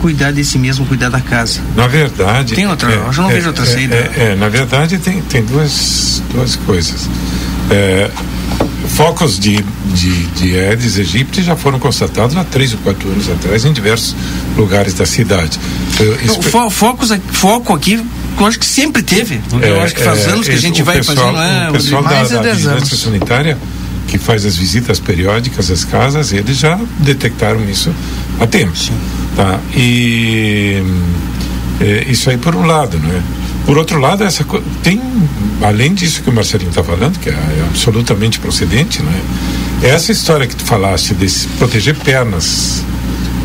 [0.01, 1.59] cuidar de si mesmo, cuidar da casa.
[1.75, 2.55] Na verdade.
[2.55, 3.95] Tem outra, é, eu não é, vejo outra é, saída.
[3.95, 7.09] É, é, na verdade, tem, tem duas, duas coisas.
[7.69, 8.09] É,
[8.87, 9.63] focos de,
[9.93, 14.15] de, de Aedes aegypti já foram constatados há três ou quatro anos atrás em diversos
[14.57, 15.59] lugares da cidade.
[15.99, 18.01] Eu, fo focos, foco aqui
[18.39, 19.41] eu acho que sempre teve.
[19.61, 21.41] É, eu acho que faz é, anos que a gente vai pessoal, fazendo.
[21.41, 23.57] É, o pessoal da, da vigilância sanitária
[24.07, 27.93] que faz as visitas periódicas às casas, eles já detectaram isso
[28.39, 28.73] há tempo.
[29.35, 29.59] Tá?
[29.75, 30.81] E
[31.79, 33.21] é, isso aí por um lado, não é?
[33.65, 34.43] Por outro lado, essa
[34.81, 35.01] tem
[35.61, 39.21] além disso que o Marcelinho está falando, que é, é, absolutamente procedente, né?
[39.83, 42.83] Essa história que tu falaste de proteger pernas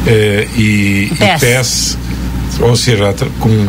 [0.06, 1.42] é, e, pés.
[1.42, 1.98] e, pés.
[2.60, 3.68] ou seja, com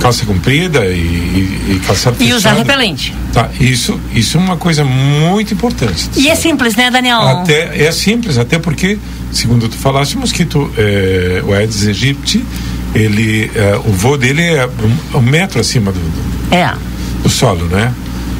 [0.00, 3.14] calça comprida e, e, e calçado E usar repelente.
[3.32, 6.08] Tá, isso, isso é uma coisa muito importante.
[6.16, 6.28] E é sabe?
[6.30, 7.20] é simples, né, Daniel?
[7.20, 8.98] Até, é simples, até porque,
[9.32, 12.44] segundo tu falaste, o mosquito, é, o Aedes aegypti,
[12.94, 16.72] ele, é, o voo dele é um, um metro acima do, do, é.
[17.22, 17.92] do solo, né?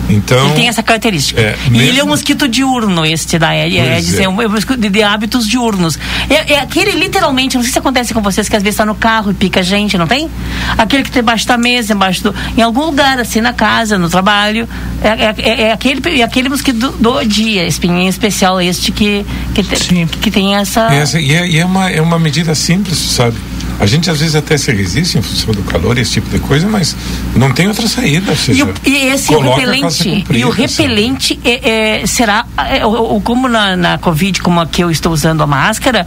[0.09, 1.41] Então, ele tem essa característica.
[1.41, 4.29] É, e ele é um mosquito diurno, este da é, é, dizer, é.
[4.29, 5.99] um, é um mosquito de, de, hábitos diurnos.
[6.31, 8.95] É, é, aquele literalmente, não sei se acontece com vocês, que às vezes está no
[8.95, 10.31] carro e pica gente, não tem?
[10.79, 12.35] Aquele que está embaixo da mesa, embaixo do.
[12.57, 14.67] em algum lugar, assim, na casa, no trabalho.
[15.03, 19.27] É, é, é, é aquele, é aquele mosquito do, do, dia, espinhinho especial, este que,
[19.55, 20.93] que, te, que, tem essa.
[20.95, 23.37] essa e é, e é, uma, é uma medida simples, sabe?
[23.81, 26.67] A gente às vezes até se resiste em função do calor, esse tipo de coisa,
[26.67, 26.97] mas
[27.37, 28.35] não tem outra saída.
[28.35, 32.81] Seja, e, o, e esse o repelente, e o repelente é, é, será, é,
[33.23, 36.07] como na, na Covid, como aqui eu estou usando a máscara,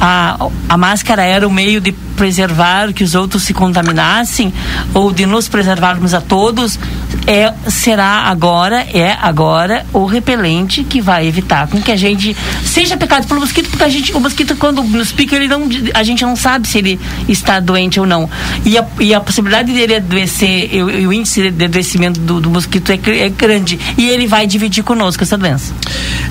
[0.00, 4.52] a, a máscara era o meio de preservar que os outros se contaminassem
[4.94, 6.78] ou de nos preservarmos a todos,
[7.26, 12.96] é, será agora, é agora o repelente que vai evitar com que a gente seja
[12.96, 16.24] pecado pelo mosquito, porque a gente, o mosquito quando nos pica, ele não, a gente
[16.24, 18.28] não sabe se ele está doente ou não.
[18.64, 22.90] E a, e a possibilidade dele adoecer, e, o índice de adoecimento do, do mosquito
[22.90, 23.78] é, é, grande.
[23.96, 25.74] E ele vai dividir conosco essa doença.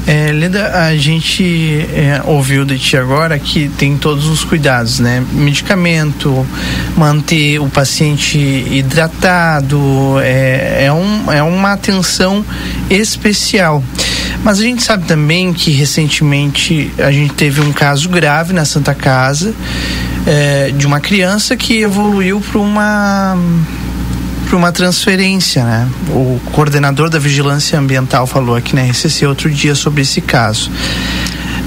[0.08, 1.44] É, Leda, a gente
[1.94, 5.24] é, ouviu de ti agora que tem todos os cuidados, né?
[5.32, 6.46] Medicamento,
[6.98, 12.44] manter o paciente hidratado, é, é, um, é uma atenção
[12.90, 13.84] especial.
[14.44, 18.94] Mas a gente sabe também que recentemente a gente teve um caso grave na Santa
[18.94, 19.54] Casa
[20.26, 23.38] é, de uma criança que evoluiu para uma
[24.52, 25.88] para uma transferência, né?
[26.10, 30.70] O coordenador da vigilância ambiental falou aqui na RCC outro dia sobre esse caso.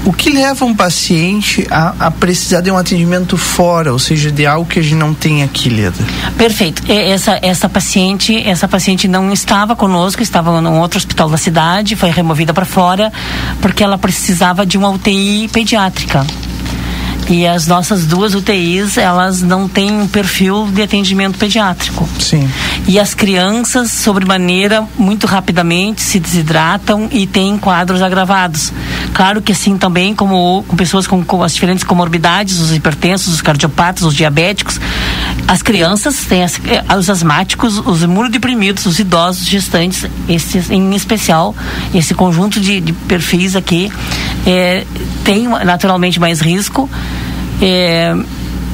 [0.05, 4.45] O que leva um paciente a, a, precisar de um atendimento fora, ou seja, de
[4.45, 5.97] algo que a gente não tem aqui, Leda?
[6.37, 6.83] Perfeito.
[6.87, 12.11] Essa, essa paciente, essa paciente não estava conosco, estava em outro hospital da cidade, foi
[12.11, 13.11] removida para fora
[13.59, 16.23] porque ela precisava de uma UTI pediátrica.
[17.27, 22.07] E as nossas duas UTIs, elas não têm um perfil de atendimento pediátrico.
[22.19, 22.49] Sim.
[22.87, 28.71] E as crianças, sobremaneira, muito rapidamente se desidratam e têm quadros agravados.
[29.13, 33.41] Claro que assim também, como com pessoas com, com as diferentes comorbidades, os hipertensos, os
[33.41, 34.79] cardiopatas, os diabéticos,
[35.47, 41.55] as crianças têm as, eh, os asmáticos, os imunodeprimidos, os idosos, gestantes, esses, em especial,
[41.93, 43.91] esse conjunto de, de perfis aqui
[44.45, 44.85] é,
[45.23, 46.89] tem naturalmente mais risco.
[47.61, 48.15] É,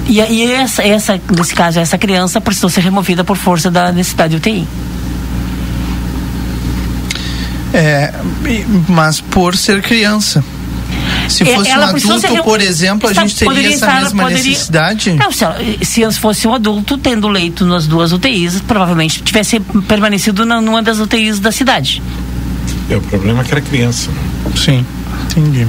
[0.08, 4.38] e, essa, essa, nesse caso, essa criança precisou ser removida por força da necessidade de
[4.38, 4.68] UTI.
[7.74, 8.14] É,
[8.90, 10.44] mas por ser criança.
[11.30, 14.44] Se fosse ela um adulto, ser, por exemplo, a gente teria essa estar, mesma poderia,
[14.44, 15.14] necessidade?
[15.14, 15.46] Não, se,
[15.84, 21.00] se fosse um adulto tendo leito nas duas UTIs, provavelmente tivesse permanecido na, numa das
[21.00, 22.02] UTIs da cidade.
[22.90, 24.10] É, o problema é que era criança.
[24.56, 24.86] Sim,
[25.26, 25.68] entendi.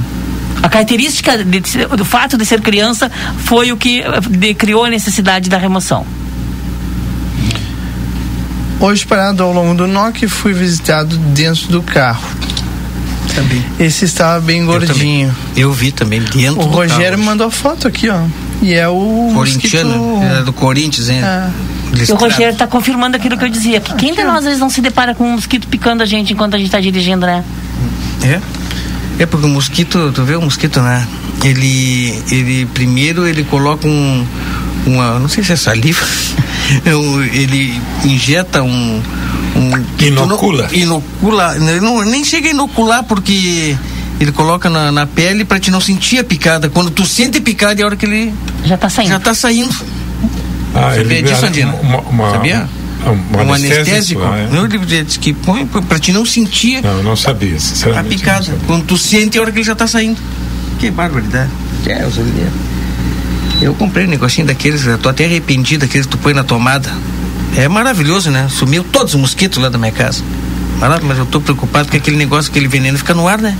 [0.61, 1.61] A característica de,
[1.95, 6.05] do fato de ser criança foi o que de, criou a necessidade da remoção.
[8.79, 12.27] Hoje, parado ao longo do NOC, fui visitado dentro do carro.
[13.35, 13.63] Também.
[13.79, 15.33] Esse estava bem gordinho.
[15.55, 17.23] Eu, eu vi também dentro O Rogério carro.
[17.23, 18.21] mandou foto aqui, ó.
[18.61, 19.31] E é o.
[19.33, 20.39] Corintiano, mosquito...
[20.39, 21.21] é do Corinthians, hein?
[21.23, 21.49] É.
[22.11, 23.79] O Rogério está confirmando aquilo que eu dizia.
[23.79, 26.33] Que quem de nós às vezes não se depara com um mosquito picando a gente
[26.33, 27.43] enquanto a gente está dirigindo, né?
[28.23, 28.41] É?
[29.19, 31.07] É porque o mosquito, tu vê o mosquito, né?
[31.43, 34.25] Ele, ele primeiro ele coloca um,
[34.87, 36.05] uma, não sei se é saliva,
[37.31, 39.01] ele injeta um
[40.07, 43.75] inocula, inocula, não, nem chega a inocular porque
[44.19, 46.69] ele coloca na, na pele para te não sentir a picada.
[46.69, 48.33] Quando tu sente picada é a hora que ele
[48.65, 49.09] já está saindo.
[49.09, 49.75] Já tá saindo.
[50.75, 51.73] Ah, Sabia ele, disso, Andina?
[51.75, 52.69] Uma, uma, Sabia?
[53.05, 54.21] Um, um anestésico.
[54.23, 54.47] Ah, é?
[54.47, 56.81] Não, ele diz que põe para te não sentir.
[56.81, 57.57] Não, eu não sabia,
[57.97, 58.55] A picada.
[58.65, 60.19] Quando tu sente, é a hora que ele já está saindo.
[60.79, 61.51] Que barbaridade.
[61.85, 62.51] É, eu sabia.
[63.61, 66.91] Eu comprei um negocinho daqueles, eu tô até arrependido daqueles que tu põe na tomada.
[67.55, 68.47] É maravilhoso, né?
[68.49, 70.23] Sumiu todos os mosquitos lá da minha casa.
[71.03, 73.57] Mas eu tô preocupado com aquele negócio, aquele veneno fica no ar, né?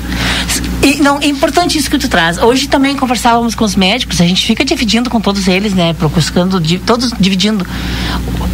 [0.81, 2.37] E, não, é importante isso que tu traz.
[2.37, 5.95] Hoje também conversávamos com os médicos, a gente fica dividindo com todos eles, né?
[6.13, 7.65] Buscando, todos dividindo.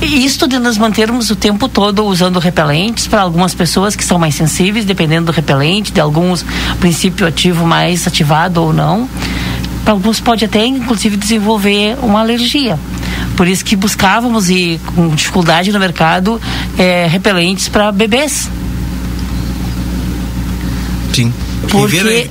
[0.01, 4.35] Isto de nos mantermos o tempo todo usando repelentes para algumas pessoas que são mais
[4.35, 6.45] sensíveis, dependendo do repelente, de alguns
[6.79, 9.09] princípio ativo mais ativado ou não.
[9.83, 12.77] Para alguns pode até, inclusive, desenvolver uma alergia.
[13.39, 16.41] Por isso que buscávamos e com dificuldade no mercado
[16.77, 18.49] é, repelentes para bebês.
[21.13, 21.33] Sim.
[21.69, 22.29] Porque,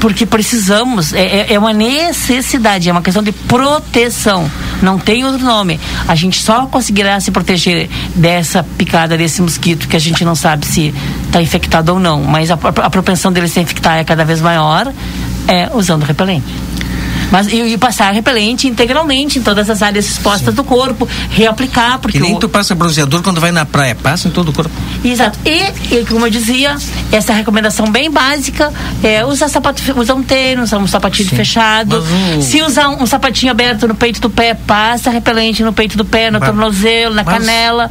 [0.00, 4.50] porque precisamos, é, é, é uma necessidade, é uma questão de proteção.
[4.82, 5.78] Não tem outro nome.
[6.08, 10.66] A gente só conseguirá se proteger dessa picada, desse mosquito, que a gente não sabe
[10.66, 10.92] se
[11.26, 12.24] está infectado ou não.
[12.24, 14.92] Mas a, a propensão dele se infectar é cada vez maior,
[15.46, 16.44] é usando repelente.
[17.30, 20.54] Mas e, e, passar repelente integralmente em todas as áreas expostas Sim.
[20.54, 22.18] do corpo, reaplicar, porque.
[22.18, 22.38] E nem o...
[22.38, 24.70] tu passa bronzeador quando vai na praia, passa em todo o corpo.
[25.04, 25.38] Exato.
[25.44, 26.76] E, e como eu dizia,
[27.10, 31.36] essa recomendação bem básica é usar sapato, usar um tênis, usar um sapatinho Sim.
[31.36, 32.02] fechado.
[32.02, 32.42] Um...
[32.42, 36.04] Se usar um, um, sapatinho aberto no peito do pé, passa repelente no peito do
[36.04, 36.48] pé, no Mas...
[36.48, 37.38] tornozelo, na Mas...
[37.38, 37.90] canela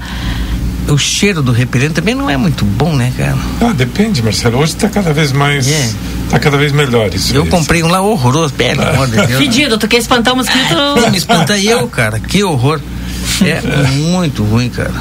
[0.88, 3.38] o cheiro do repelente também não é muito bom, né, cara?
[3.62, 4.60] Ah, depende, Marcelo.
[4.60, 5.67] Hoje está cada vez mais.
[5.72, 5.89] É.
[6.34, 7.36] Tá cada vez melhor isso.
[7.36, 8.89] Eu comprei um lá horroroso, pelo ah.
[8.89, 9.38] amor de Deus.
[9.38, 10.76] Fedido, tu quer espantar o mosquito?
[11.12, 12.19] Me espanta eu, cara.
[12.19, 12.82] Que horror.
[13.43, 14.91] É, é, muito ruim, cara.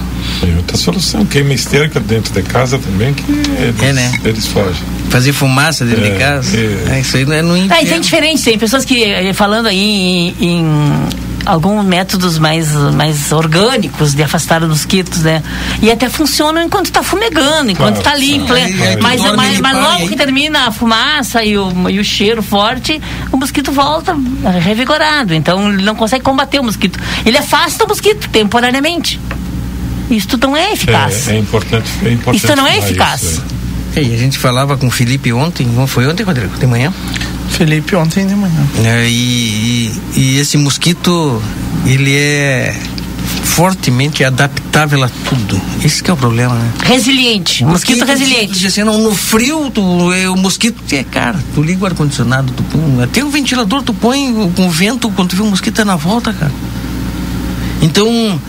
[0.42, 4.12] Tem outra solução, queima esterca dentro de casa também, que eles, é, né?
[4.26, 4.82] eles fogem.
[5.08, 6.54] Fazer fumaça dentro é, de casa.
[6.54, 6.96] É.
[6.96, 7.00] é.
[7.00, 7.74] isso aí não é no inferno.
[7.74, 10.64] Ah, isso é diferente, tem pessoas que, eh, falando aí em, em
[11.44, 15.42] alguns métodos mais, mais orgânicos de afastar os mosquitos, né?
[15.80, 18.52] E até funcionam enquanto está fumegando, enquanto está claro, limpo.
[18.52, 18.96] Né?
[19.00, 23.36] mas, mas, mas, logo que termina a fumaça e o, e o cheiro forte, o
[23.36, 24.16] mosquito volta
[24.60, 25.34] revigorado.
[25.34, 26.98] Então ele não consegue combater o mosquito.
[27.24, 29.20] Ele afasta o mosquito temporariamente.
[30.10, 31.28] Isto não é eficaz.
[31.28, 32.36] É, é importante, é importante.
[32.36, 33.22] Isto não é eficaz.
[33.22, 33.61] Isso, é.
[33.96, 36.56] E a gente falava com o Felipe ontem, foi ontem, Rodrigo?
[36.58, 36.92] De manhã?
[37.50, 38.66] Felipe ontem de manhã.
[38.84, 41.42] É, e, e, e, esse mosquito,
[41.84, 42.74] ele é
[43.44, 45.60] fortemente adaptável a tudo.
[45.84, 46.72] Esse é o problema, né?
[46.84, 47.64] Resiliente.
[47.64, 48.66] Mosquito, mosquito resiliente.
[48.66, 52.62] Assim, não, no frio, tu, é, o mosquito, é, cara, tu liga o ar-condicionado, tu
[52.62, 55.96] põe, até o ventilador tu põe com vento, quando tu vê o mosquito é na
[55.96, 56.52] volta, cara.
[57.82, 58.40] Então,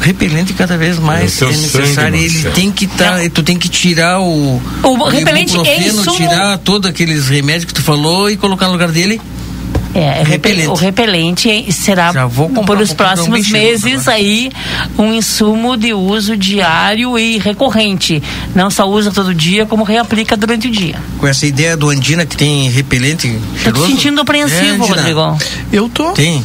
[0.00, 2.18] repelente cada vez mais é, é necessário.
[2.18, 3.20] Ele tem que estar.
[3.20, 4.60] Tá, tu tem que tirar o.
[4.82, 6.16] O repelente é insumo...
[6.16, 9.20] tirar todos aqueles remédios que tu falou e colocar no lugar dele
[9.94, 10.68] é, repelente.
[10.68, 12.12] o repelente será
[12.66, 14.50] por os próximos meses aí
[14.98, 18.22] um insumo de uso diário e recorrente.
[18.54, 20.96] Não só usa todo dia, como reaplica durante o dia.
[21.18, 23.38] Com essa ideia do Andina que tem repelente.
[23.64, 25.38] Tô te sentindo apreensivo, é, Rodrigo.
[25.72, 26.12] Eu tô.
[26.12, 26.44] Tem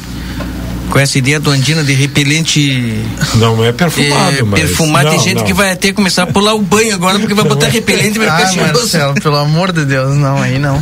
[0.94, 3.04] com essa ideia do Andina de repelente.
[3.34, 4.60] Não é perfumado, é, mas.
[4.60, 5.44] Perfumado, tem gente não.
[5.44, 8.30] que vai até começar a pular o banho agora porque vai botar repelente e vai
[8.30, 10.80] ficar ah, Marcelo, pelo amor de Deus, não, aí não.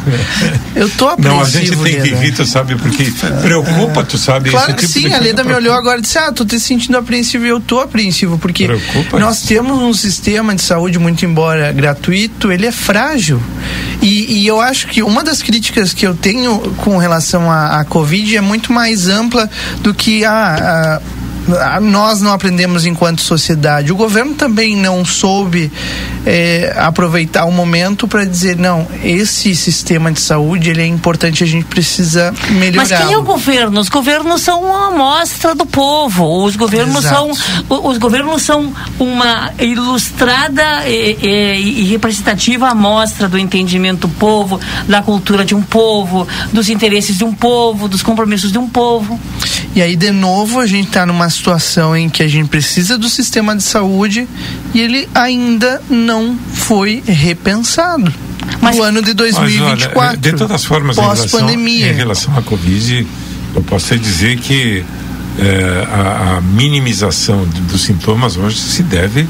[0.75, 1.33] Eu tô apreensivo.
[1.33, 3.09] Não, a gente tem que rir, tu sabe, porque
[3.41, 4.49] preocupa, tu sabe.
[4.49, 6.97] Claro que tipo sim, a Leda me olhou agora e disse: Ah, tô te sentindo
[6.97, 9.47] apreensivo e eu tô apreensivo, porque preocupa nós isso.
[9.47, 13.41] temos um sistema de saúde, muito embora gratuito, ele é frágil.
[14.01, 18.35] E, e, eu acho que uma das críticas que eu tenho com relação à, Covid
[18.35, 19.49] é muito mais ampla
[19.81, 20.99] do que a,
[21.59, 23.91] a nós não aprendemos enquanto sociedade.
[23.91, 25.71] O governo também não soube
[26.25, 31.47] é, aproveitar o momento para dizer não, esse sistema de saúde ele é importante, a
[31.47, 32.87] gente precisa melhorar.
[32.89, 33.79] Mas quem é o governo?
[33.79, 36.43] Os governos são uma amostra do povo.
[36.45, 37.35] Os governos Exato.
[37.35, 44.59] são os governos são uma ilustrada e, e, e representativa amostra do entendimento do povo,
[44.87, 49.19] da cultura de um povo, dos interesses de um povo, dos compromissos de um povo.
[49.75, 53.09] E aí de novo a gente está numa situação em que a gente precisa do
[53.09, 54.27] sistema de saúde
[54.73, 56.10] e ele ainda não
[56.53, 58.11] foi repensado.
[58.59, 59.91] Mas, no ano de 2024.
[59.95, 61.91] Mas, olha, de todas formas, pós-pandemia.
[61.91, 63.07] Em, relação à Covid,
[63.55, 64.83] eu posso dizer que
[65.39, 69.27] é, a, a, minimização dos sintomas hoje se deve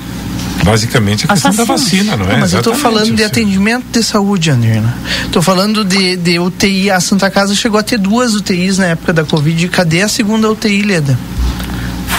[0.64, 2.34] basicamente à questão da vacina, não é?
[2.34, 4.96] Não, mas Exatamente, eu estou falando de atendimento de saúde, Andrina.
[5.26, 6.92] Estou falando de, de UTI.
[6.92, 9.68] A Santa Casa chegou a ter duas UTIs na época da Covid.
[9.70, 11.18] Cadê a segunda UTI, Leda?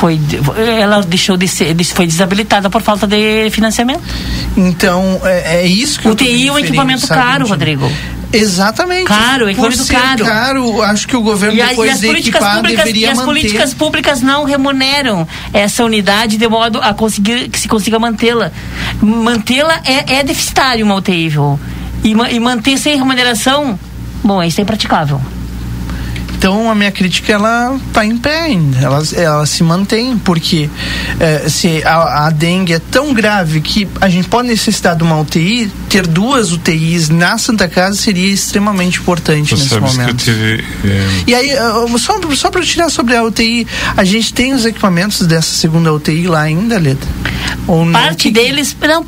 [0.03, 0.21] Foi
[0.81, 4.03] ela deixou de ser foi desabilitada por falta de financiamento
[4.57, 7.89] então é, é isso que UTI é um equipamento caro Rodrigo
[8.35, 9.05] Exatamente.
[9.05, 10.25] Caro, equipamento caro.
[10.25, 10.83] caro.
[10.83, 13.27] Acho que o governo e depois as de políticas públicas, deveria e as manter.
[13.27, 18.51] políticas públicas não remuneram essa unidade de modo a conseguir que se consiga mantê-la.
[19.03, 21.61] Mantê-la é, é deficitário uma UTI, viu?
[22.03, 23.79] E, e manter sem remuneração,
[24.25, 25.21] bom, isso é impraticável.
[26.43, 30.69] Então a minha crítica ela está em pé ainda, ela, ela se mantém, porque
[31.21, 35.21] é, se a, a, dengue é tão grave que a gente pode necessitar de uma
[35.21, 40.17] UTI, ter duas UTIs na Santa Casa seria extremamente importante Você nesse momento.
[40.17, 41.09] Tive, é...
[41.29, 41.51] E aí,
[41.97, 43.65] só, só para tirar sobre a UTI,
[43.97, 47.07] a gente tem os equipamentos dessa segunda UTI lá ainda, Leda?
[47.69, 47.93] Ou não?
[47.93, 48.31] Parte que...
[48.33, 49.07] deles, não,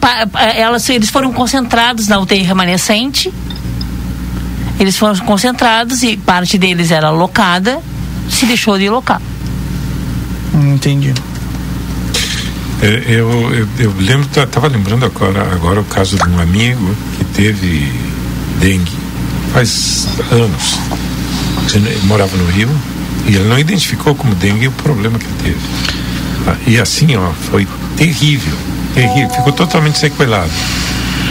[0.55, 3.33] elas, eles foram concentrados na UTI remanescente
[4.79, 7.81] eles foram concentrados e parte deles era alocada,
[8.29, 9.21] se deixou de alocar.
[10.55, 11.13] Entendi.
[12.83, 17.25] É, eu, eu, eu, lembro, estava lembrando agora, agora o caso de um amigo que
[17.25, 17.93] teve
[18.61, 18.93] dengue
[19.53, 20.79] faz anos.
[21.73, 22.69] Ele morava no Rio
[23.27, 25.67] e ele não identificou como dengue o problema que ele teve.
[26.47, 27.67] Ah, e assim, ó, foi
[27.97, 28.57] terrível,
[28.93, 30.51] terrível, ficou totalmente sequelado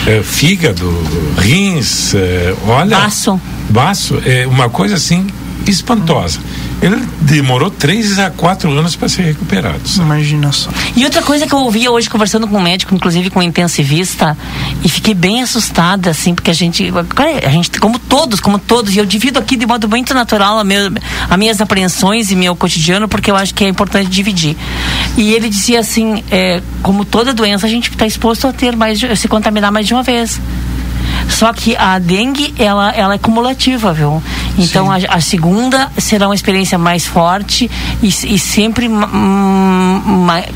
[0.05, 0.91] é, fígado,
[1.37, 2.97] rins, é, olha.
[2.97, 3.39] Baço.
[3.69, 5.27] Baço, é uma coisa assim
[5.67, 6.39] espantosa.
[6.81, 9.87] Ele demorou três a quatro anos para ser recuperado.
[9.87, 10.05] Sabe?
[10.05, 10.69] Imagina só.
[10.95, 14.37] E outra coisa que eu ouvi hoje conversando com um médico, inclusive com um intensivista,
[14.83, 16.91] e fiquei bem assustada, assim, porque a gente,
[17.45, 20.63] a gente, como todos, como todos, e eu divido aqui de modo muito natural a
[20.63, 20.91] meu,
[21.29, 24.55] as minhas apreensões e meu cotidiano, porque eu acho que é importante dividir.
[25.17, 28.99] E ele dizia assim, é, como toda doença, a gente está exposto a ter mais,
[29.15, 30.39] se contaminar mais de uma vez.
[31.29, 34.21] Só que a dengue, ela, ela é cumulativa, viu?
[34.57, 37.69] Então a, a, segunda será uma experiência mais forte
[38.01, 38.89] e, e sempre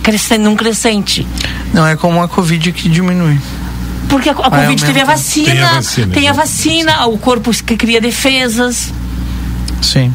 [0.04, 1.26] crescendo, num crescente.
[1.74, 3.40] Não é como a Covid que diminui.
[4.08, 7.52] Porque a, a Covid teve a vacina, tem a vacina, tem a vacina o corpo
[7.52, 8.94] que cria defesas.
[9.82, 10.14] Sim.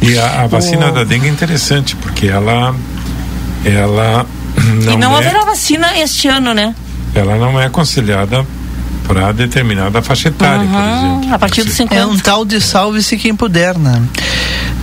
[0.00, 0.92] E a, a vacina o...
[0.92, 2.74] da dengue é interessante, porque ela.
[3.64, 4.26] Ela.
[4.84, 6.74] Não e não é, haverá vacina este ano, né?
[7.14, 8.44] Ela não é aconselhada
[9.06, 11.34] para determinada faixa etária, uhum, por exemplo.
[11.34, 12.00] A partir dos 50.
[12.02, 14.02] É um tal de salve-se quem puder, né?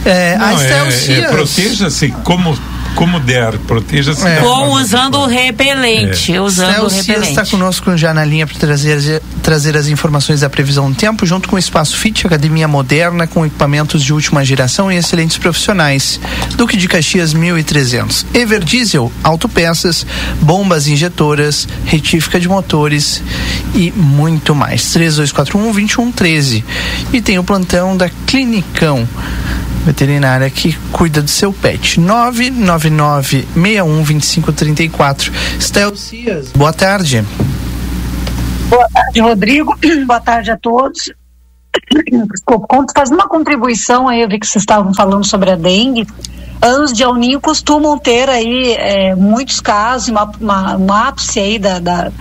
[0.06, 2.58] É, Não, é, é, proteja-se como
[3.00, 4.28] como der, proteja-se.
[4.28, 4.42] É.
[4.42, 6.34] Com usando o repelente.
[6.34, 6.42] É.
[6.42, 7.30] Usando o repelente.
[7.30, 11.48] está conosco já na linha para trazer, trazer as informações da previsão do tempo, junto
[11.48, 16.20] com o Espaço Fit, academia moderna, com equipamentos de última geração e excelentes profissionais.
[16.58, 18.26] Duque de Caxias 1300.
[18.34, 20.06] Everdiesel, autopeças,
[20.42, 23.24] bombas injetoras, retífica de motores
[23.74, 24.92] e muito mais.
[24.92, 26.66] 3241 2113.
[27.14, 29.08] E tem o plantão da Clinicão
[29.86, 32.00] veterinária que cuida do seu pet.
[32.92, 35.32] 999-61-2534.
[35.58, 37.26] Estel Cias, boa tarde.
[38.70, 39.76] Boa tarde, Rodrigo.
[40.06, 41.12] boa tarde a todos.
[42.32, 46.08] Desculpa, fazendo uma contribuição aí, eu vi que vocês estavam falando sobre a dengue.
[46.62, 51.80] Anos de Alninho costumam ter aí é, muitos casos, uma, uma, um ápice aí da,
[51.80, 52.12] da,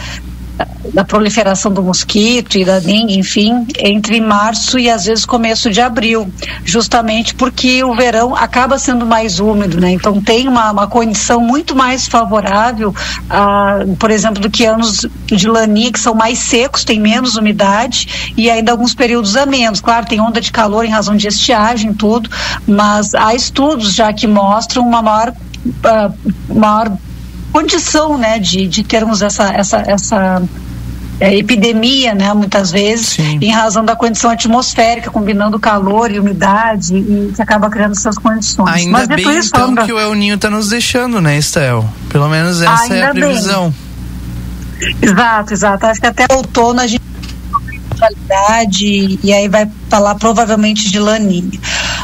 [0.93, 5.81] da proliferação do mosquito e da dengue, enfim, entre março e às vezes começo de
[5.81, 6.31] abril,
[6.65, 9.91] justamente porque o verão acaba sendo mais úmido, né?
[9.91, 12.95] Então tem uma, uma condição muito mais favorável,
[13.29, 18.33] a, por exemplo, do que anos de laninha que são mais secos, tem menos umidade
[18.37, 19.81] e ainda alguns períodos a menos.
[19.81, 22.31] Claro, tem onda de calor em razão de estiagem, tudo,
[22.67, 25.33] mas há estudos já que mostram uma maior
[25.67, 26.97] uh, maior
[27.53, 30.43] condição, né, de, de termos essa, essa, essa
[31.21, 33.39] é, epidemia, né, muitas vezes, Sim.
[33.41, 38.69] em razão da condição atmosférica, combinando calor e umidade, e que acaba criando essas condições.
[38.69, 41.89] Ainda Mas bem, isso, então, que o El Ninho está nos deixando, né, Estel?
[42.09, 43.75] Pelo menos essa Ainda é a previsão.
[44.79, 44.97] Bem.
[45.03, 45.87] Exato, exato.
[45.87, 47.03] Acho que até outono a gente
[47.99, 51.59] qualidade e aí vai falar provavelmente de laninha.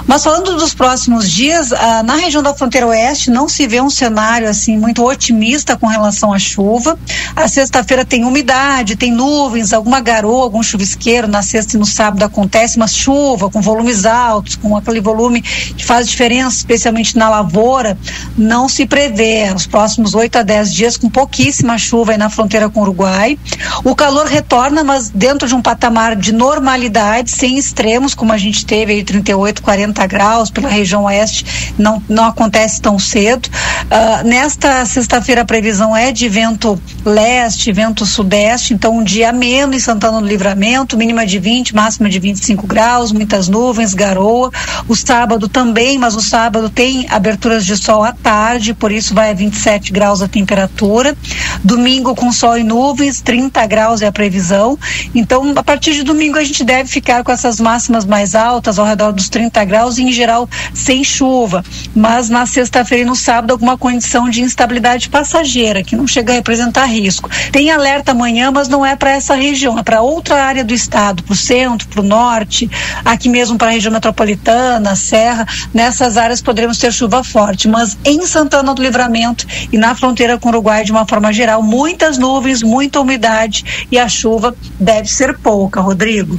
[0.06, 3.88] Mas falando dos próximos dias, ah, na região da fronteira oeste não se vê um
[3.88, 6.98] cenário assim muito otimista com relação à chuva.
[7.34, 11.26] A sexta-feira tem umidade, tem nuvens, alguma garoa, algum chuvisqueiro.
[11.26, 15.84] Na sexta e no sábado acontece uma chuva com volumes altos, com aquele volume que
[15.84, 17.96] faz diferença, especialmente na lavoura.
[18.36, 22.68] Não se prevê os próximos 8 a 10 dias com pouquíssima chuva aí na fronteira
[22.68, 23.38] com o Uruguai.
[23.82, 28.66] O calor retorna, mas dentro de um patamar de normalidade, sem extremos, como a gente
[28.66, 33.48] teve aí 38, 40 40 graus pela região oeste, não, não acontece tão cedo.
[33.84, 39.76] Uh, nesta sexta-feira a previsão é de vento leste, vento sudeste, então um dia menos
[39.76, 44.50] em Santana do Livramento, mínima de 20, máxima de 25 graus, muitas nuvens, garoa.
[44.88, 49.30] O sábado também, mas o sábado tem aberturas de sol à tarde, por isso vai
[49.30, 51.16] a 27 graus a temperatura.
[51.62, 54.78] Domingo com sol e nuvens, 30 graus é a previsão.
[55.14, 58.86] Então, a partir de domingo a gente deve ficar com essas máximas mais altas, ao
[58.86, 61.62] redor dos 30 graus graus, em geral sem chuva,
[61.94, 66.36] mas na sexta-feira e no sábado alguma condição de instabilidade passageira, que não chega a
[66.36, 67.30] representar risco.
[67.52, 71.22] Tem alerta amanhã, mas não é para essa região, é para outra área do estado,
[71.22, 72.70] para o centro, para o norte,
[73.04, 78.26] aqui mesmo para a região metropolitana, Serra, nessas áreas poderemos ter chuva forte, mas em
[78.26, 82.62] Santana do Livramento e na fronteira com o Uruguai, de uma forma geral, muitas nuvens,
[82.62, 86.38] muita umidade e a chuva deve ser pouca, Rodrigo.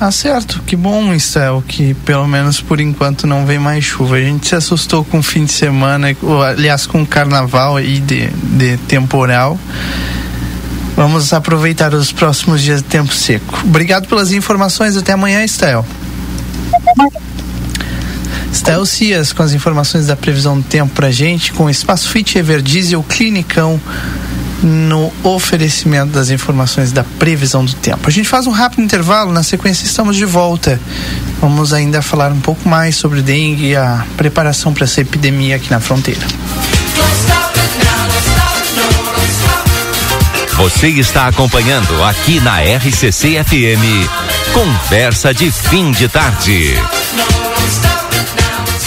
[0.00, 4.16] Ah, certo, que bom, Isel, que pelo menos por enquanto não vem mais chuva.
[4.16, 6.08] A gente se assustou com o fim de semana,
[6.48, 9.58] aliás, com o carnaval aí de, de temporal.
[10.96, 13.62] Vamos aproveitar os próximos dias de tempo seco.
[13.64, 14.96] Obrigado pelas informações.
[14.96, 15.84] Até amanhã, Estel.
[18.52, 23.02] Estel Cias com as informações da previsão do tempo pra gente, com Espaço Fit Everdiesel
[23.02, 23.80] Clinicão
[24.64, 28.08] no oferecimento das informações da previsão do tempo.
[28.08, 30.80] A gente faz um rápido intervalo, na sequência estamos de volta.
[31.40, 35.70] Vamos ainda falar um pouco mais sobre dengue e a preparação para essa epidemia aqui
[35.70, 36.26] na fronteira.
[40.56, 44.08] Você está acompanhando aqui na RCC FM.
[44.52, 46.74] Conversa de fim de tarde.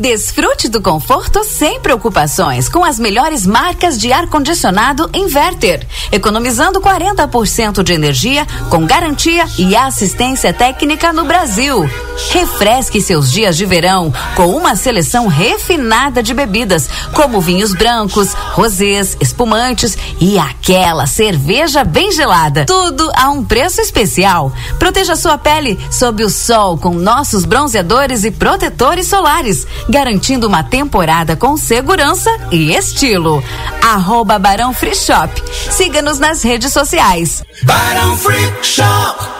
[0.00, 7.92] Desfrute do conforto sem preocupações com as melhores marcas de ar-condicionado Inverter, economizando 40% de
[7.92, 11.86] energia com garantia e assistência técnica no Brasil.
[12.30, 19.18] Refresque seus dias de verão com uma seleção refinada de bebidas, como vinhos brancos, rosés,
[19.20, 22.64] espumantes e aquela cerveja bem gelada.
[22.64, 24.50] Tudo a um preço especial.
[24.78, 31.36] Proteja sua pele sob o sol com nossos bronzeadores e protetores solares, garantindo uma temporada
[31.36, 33.42] com segurança e estilo.
[33.82, 35.30] Arroba Barão Free Shop.
[35.70, 37.42] Siga-nos nas redes sociais.
[37.64, 39.39] Barão Free Shop.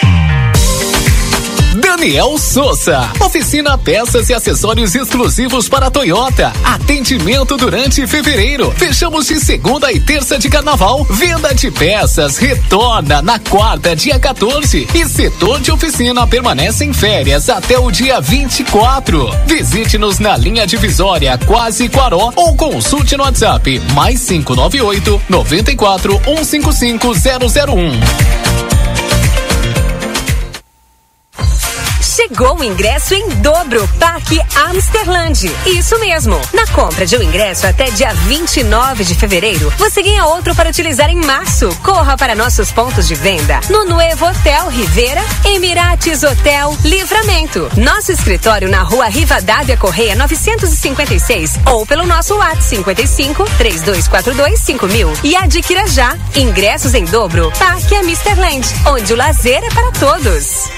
[2.01, 3.11] Daniel Souza.
[3.19, 6.51] Oficina peças e acessórios exclusivos para Toyota.
[6.63, 8.71] Atendimento durante fevereiro.
[8.75, 11.05] Fechamos de segunda e terça de carnaval.
[11.11, 14.87] Venda de peças retorna na quarta, dia 14.
[14.95, 19.29] E setor de oficina permanece em férias até o dia 24.
[19.45, 28.50] Visite-nos na linha divisória Quase Quaró ou consulte no WhatsApp mais 598 94 155 001.
[32.31, 35.51] Chegou o ingresso em dobro, Parque Amsterland.
[35.65, 36.39] Isso mesmo.
[36.53, 41.09] Na compra de um ingresso até dia 29 de fevereiro, você ganha outro para utilizar
[41.09, 41.67] em março.
[41.83, 47.69] Corra para nossos pontos de venda no Nuevo Hotel Rivera, Emirates Hotel Livramento.
[47.75, 55.35] Nosso escritório na rua Rivadavia Correia 956 ou pelo nosso WhatsApp 55 3242 5000 e
[55.35, 57.51] adquira já ingressos em dobro.
[57.59, 60.69] Parque Amsterland, onde o lazer é para todos.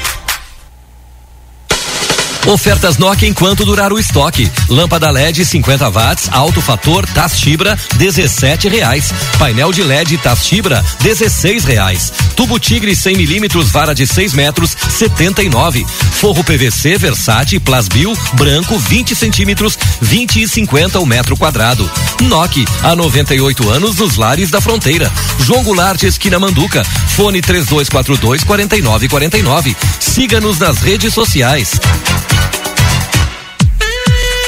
[2.46, 4.52] Ofertas Nokia enquanto durar o estoque.
[4.68, 9.14] Lâmpada LED 50 watts, alto fator, TAS Fibra, 17 reais.
[9.40, 12.12] Painel de LED TAS Fibra, 16 reais.
[12.36, 15.86] Tubo Tigre 100 milímetros, vara de 6 metros, 79.
[16.12, 21.90] Forro PVC Versace Plasbil, branco 20 centímetros, 20 e 50 o metro quadrado.
[22.22, 25.10] Nokia, há 98 anos nos lares da fronteira.
[25.40, 26.84] João Goulart, esquina Manduca.
[27.16, 29.78] Fone 3242 4949.
[30.00, 31.80] Siga-nos nas redes sociais.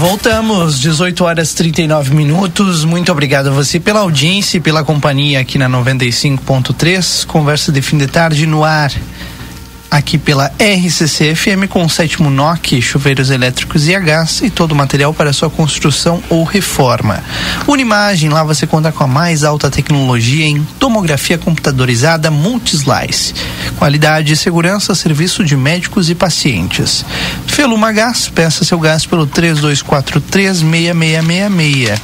[0.00, 2.86] Voltamos, 18 horas 39 minutos.
[2.86, 7.26] Muito obrigado a você pela audiência e pela companhia aqui na 95.3.
[7.26, 8.90] Conversa de fim de tarde no ar
[9.90, 14.72] aqui pela RCC FM com o sétimo NOC, chuveiros elétricos e a gás e todo
[14.72, 17.22] o material para sua construção ou reforma.
[17.66, 23.34] Unimagem, lá você conta com a mais alta tecnologia em tomografia computadorizada Multislice.
[23.76, 27.04] Qualidade e segurança, serviço de médicos e pacientes.
[27.46, 31.98] Feluma Gás, peça seu gás pelo 32436666.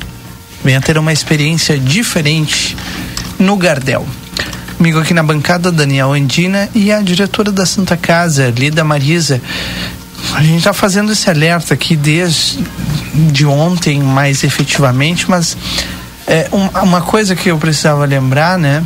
[0.64, 2.76] Venha ter uma experiência diferente
[3.38, 4.06] no Gardel.
[4.78, 9.42] Comigo aqui na bancada, Daniel Andina e a diretora da Santa Casa, Lida Marisa.
[10.34, 12.60] A gente está fazendo esse alerta aqui desde
[13.32, 15.56] de ontem, mais efetivamente, mas
[16.28, 18.84] é, um, uma coisa que eu precisava lembrar, né,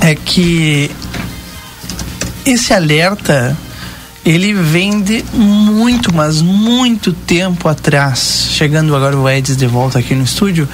[0.00, 0.90] é que
[2.44, 3.56] esse alerta
[4.24, 8.48] ele vem de muito, mas muito tempo atrás.
[8.52, 10.68] Chegando agora o Eds de volta aqui no estúdio.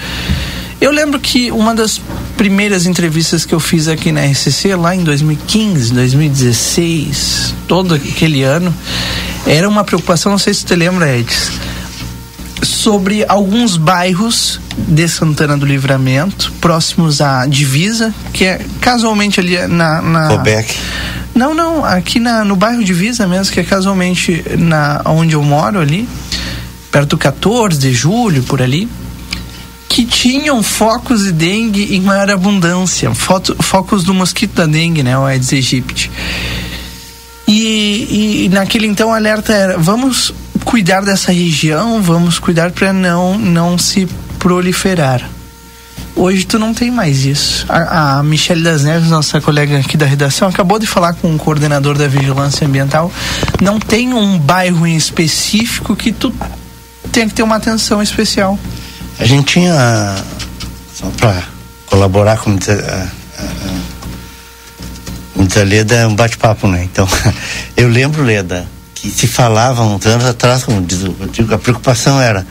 [0.81, 2.01] Eu lembro que uma das
[2.37, 8.73] primeiras entrevistas que eu fiz aqui na RCC, lá em 2015, 2016, todo aquele ano,
[9.45, 11.53] era uma preocupação, não sei se você lembra, Edson,
[12.63, 20.03] sobre alguns bairros de Santana do Livramento, próximos à divisa, que é casualmente ali na.
[20.03, 20.29] na...
[21.35, 25.79] Não, não, aqui na, no bairro Divisa mesmo, que é casualmente na onde eu moro
[25.79, 26.09] ali,
[26.91, 28.89] perto do 14 de julho, por ali
[29.89, 35.19] que tinham focos de dengue em maior abundância, foto, focos do mosquito da dengue, né,
[35.19, 36.11] o Aedes aegypti.
[37.49, 40.35] E, e naquele então o alerta era: vamos
[40.65, 44.07] cuidar dessa região, vamos cuidar para não não se
[44.39, 45.29] proliferar.
[46.19, 47.65] Hoje tu não tem mais isso.
[47.69, 51.39] A, a Michelle das Neves, nossa colega aqui da redação, acabou de falar com o
[51.39, 53.13] coordenador da vigilância ambiental.
[53.63, 56.35] Não tem um bairro em específico que tu
[57.13, 58.59] tem que ter uma atenção especial.
[59.21, 60.17] A gente tinha,
[60.93, 61.41] só para
[61.87, 63.09] colaborar com a,
[65.61, 66.83] a, Leda, é um bate-papo, né?
[66.83, 67.07] Então,
[67.77, 68.69] eu lembro, Leda,
[69.01, 72.47] que se falava uns anos atrás, como digo, a preocupação era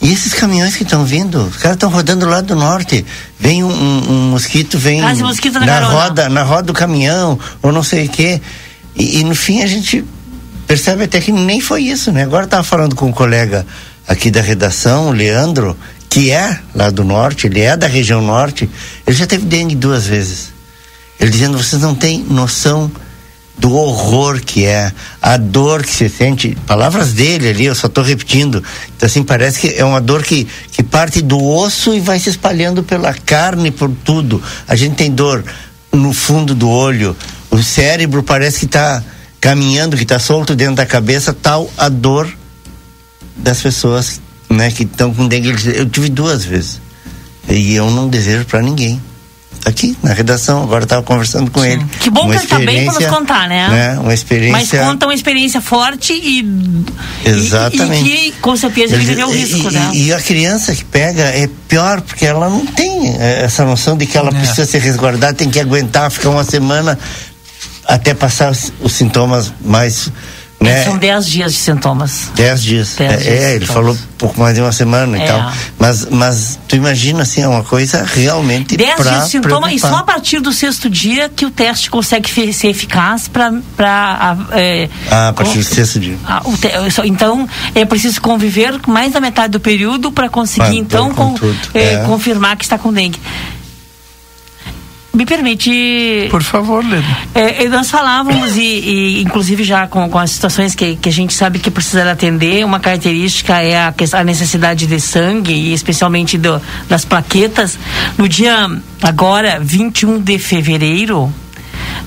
[0.00, 3.04] e esses caminhões que estão vindo, os caras estão rodando lá do norte.
[3.38, 7.72] Vem um, um, um mosquito, vem ah, mosquito na, roda, na roda do caminhão, ou
[7.72, 8.40] não sei o quê.
[8.94, 10.04] E, e, no fim a gente
[10.66, 12.22] percebe até que nem foi isso, né?
[12.22, 13.66] Agora estava falando com um colega
[14.06, 15.76] aqui da redação, o Leandro,
[16.10, 18.68] que é lá do norte, ele é da região norte,
[19.06, 20.52] ele já teve dengue duas vezes.
[21.18, 22.90] Ele dizendo: vocês não têm noção
[23.58, 28.04] do horror que é, a dor que se sente, palavras dele ali, eu só estou
[28.04, 28.62] repetindo.
[28.96, 32.28] Então, assim, parece que é uma dor que, que parte do osso e vai se
[32.28, 34.42] espalhando pela carne, por tudo.
[34.68, 35.44] A gente tem dor
[35.90, 37.16] no fundo do olho,
[37.50, 39.02] o cérebro parece que está
[39.40, 42.30] caminhando, que está solto dentro da cabeça, tal a dor
[43.36, 45.54] das pessoas né, que estão com dengue.
[45.74, 46.80] Eu tive duas vezes.
[47.48, 49.00] E eu não desejo para ninguém
[49.66, 51.70] aqui na redação, agora estava conversando com Sim.
[51.70, 51.84] ele.
[51.98, 53.68] Que bom uma que ele está bem para nos contar, né?
[53.68, 53.98] né?
[53.98, 54.80] Uma experiência.
[54.80, 56.84] Mas conta uma experiência forte e.
[57.24, 58.08] Exatamente.
[58.08, 59.90] E, e que com certeza ele viveu o risco, e, né?
[59.92, 64.06] E a criança que pega é pior, porque ela não tem é, essa noção de
[64.06, 64.32] que ela é.
[64.32, 66.96] precisa ser resguardada, tem que aguentar, ficar uma semana
[67.84, 70.10] até passar os, os sintomas mais
[70.66, 70.84] né?
[70.84, 72.30] São 10 dias de sintomas.
[72.34, 72.94] 10 dias.
[72.96, 75.24] Dez é, dias é ele falou pouco mais de uma semana é.
[75.24, 75.52] e tal.
[75.78, 78.76] Mas, mas tu imagina assim, é uma coisa realmente.
[78.76, 82.30] 10 dias de sintomas e só a partir do sexto dia que o teste consegue
[82.52, 83.52] ser eficaz para.
[84.52, 86.18] É, ah, a partir do sexto dia.
[86.26, 86.68] A, te,
[87.04, 91.54] então, é preciso conviver mais da metade do período para conseguir, ah, então, com, com
[91.74, 92.04] é, é.
[92.04, 93.20] confirmar que está com dengue.
[95.16, 96.28] Me permite.
[96.30, 97.18] Por favor, Lena.
[97.34, 101.32] É, nós falávamos, e, e, inclusive já com, com as situações que, que a gente
[101.32, 106.60] sabe que precisa atender, uma característica é a, a necessidade de sangue, e especialmente do,
[106.86, 107.78] das plaquetas.
[108.18, 111.32] No dia, agora, 21 de fevereiro,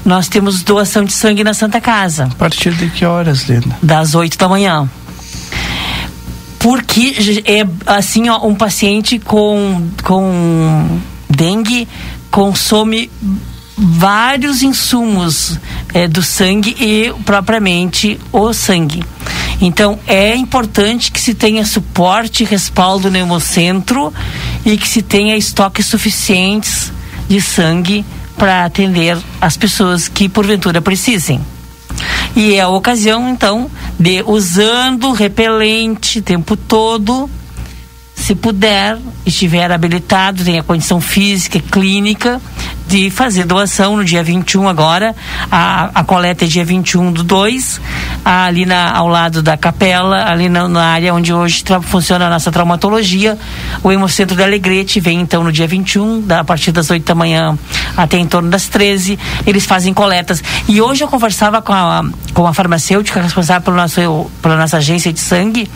[0.05, 2.25] nós temos doação de sangue na Santa Casa.
[2.25, 3.75] A partir de que horas, Lena?
[3.81, 4.87] Das 8 da manhã
[6.59, 10.99] porque é assim ó, um paciente com com
[11.29, 11.87] dengue
[12.29, 13.09] consome
[13.77, 15.57] vários insumos
[15.93, 19.03] é, do sangue e propriamente o sangue.
[19.61, 24.13] Então é importante que se tenha suporte e respaldo no hemocentro
[24.65, 26.91] e que se tenha estoques suficientes
[27.27, 28.05] de sangue
[28.37, 31.41] para atender as pessoas que porventura precisem.
[32.35, 33.69] E é a ocasião, então,
[33.99, 37.29] de usando repelente o tempo todo,
[38.29, 42.39] se puder, estiver habilitado, tenha condição física clínica
[42.89, 45.15] de fazer doação no dia 21 agora.
[45.51, 47.79] A, a coleta é dia 21 do 2,
[48.25, 52.51] ali na, ao lado da capela, ali na, na área onde hoje funciona a nossa
[52.51, 53.37] traumatologia.
[53.83, 57.13] O Hemocentro da Alegrete vem então no dia 21, da, a partir das 8 da
[57.13, 57.55] manhã
[57.95, 59.19] até em torno das 13.
[59.45, 60.43] Eles fazem coletas.
[60.67, 65.13] E hoje eu conversava com a, com a farmacêutica responsável pelo nosso, pela nossa agência
[65.13, 65.69] de sangue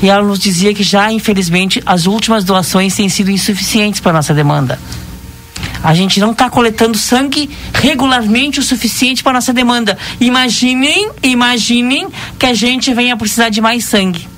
[0.00, 4.32] e ela nos dizia que já, infelizmente, as últimas doações têm sido insuficientes para nossa
[4.32, 4.78] demanda.
[5.82, 9.98] A gente não está coletando sangue regularmente o suficiente para nossa demanda.
[10.20, 12.08] Imaginem, imaginem
[12.38, 14.28] que a gente venha precisar de mais sangue.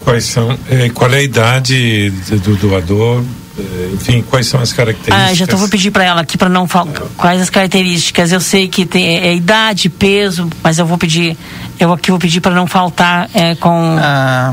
[0.00, 0.58] Quais são?
[0.68, 3.24] Eh, qual é a idade do doador?
[3.58, 5.30] Eh, enfim, quais são as características?
[5.30, 8.30] Ah, já tô, vou pedir para ela aqui para não falar quais as características.
[8.30, 11.38] Eu sei que tem é, é idade, peso, mas eu vou pedir,
[11.80, 13.96] eu aqui vou pedir para não faltar é, com.
[13.98, 14.52] Ah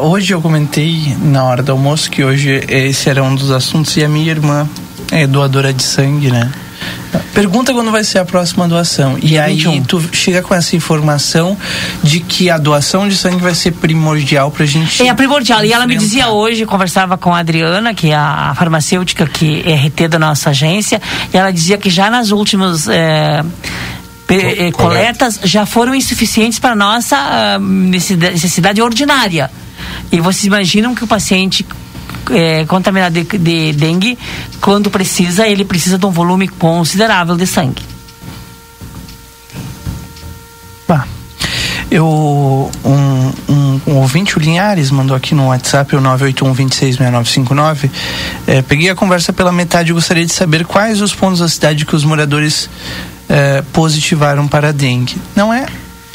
[0.00, 4.04] Hoje eu comentei na hora do almoço que hoje esse era um dos assuntos e
[4.04, 4.68] a minha irmã
[5.10, 6.52] é doadora de sangue, né?
[7.32, 9.18] Pergunta quando vai ser a próxima doação.
[9.22, 9.84] E aí 21.
[9.84, 11.56] tu chega com essa informação
[12.02, 15.06] de que a doação de sangue vai ser primordial pra gente.
[15.06, 15.64] É primordial.
[15.64, 19.74] E ela me dizia hoje, conversava com a Adriana, que é a farmacêutica que é
[19.86, 21.00] RT da nossa agência,
[21.32, 22.88] e ela dizia que já nas últimas.
[22.88, 23.44] É,
[24.28, 29.50] eh, coletas já foram insuficientes para nossa uh, necessidade ordinária.
[30.10, 31.64] E vocês imaginam que o paciente
[32.30, 34.18] é, contaminado de, de dengue,
[34.60, 37.82] quando precisa, ele precisa de um volume considerável de sangue.
[40.88, 41.06] Bah.
[41.88, 47.88] Eu, um, um, um, ouvinte, o Linhares, mandou aqui no WhatsApp, o 981-266959.
[48.46, 51.86] É, peguei a conversa pela metade e gostaria de saber quais os pontos da cidade
[51.86, 52.68] que os moradores
[53.28, 55.16] é, positivaram para a dengue.
[55.34, 55.66] Não é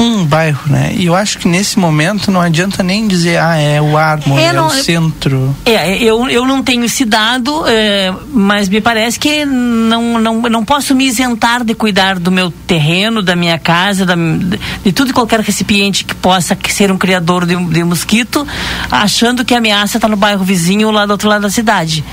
[0.02, 0.92] um bairro, né?
[0.96, 4.48] E eu acho que nesse momento não adianta nem dizer, ah, é o Armo, é,
[4.48, 5.56] é o centro.
[5.64, 10.66] É, eu, eu não tenho esse dado, é, mas me parece que não, não, não
[10.66, 15.14] posso me isentar de cuidar do meu terreno, da minha casa, da, de tudo e
[15.14, 18.46] qualquer recipiente que possa ser um criador de, de mosquito,
[18.90, 22.04] achando que a ameaça está no bairro vizinho ou lá do outro lado da cidade.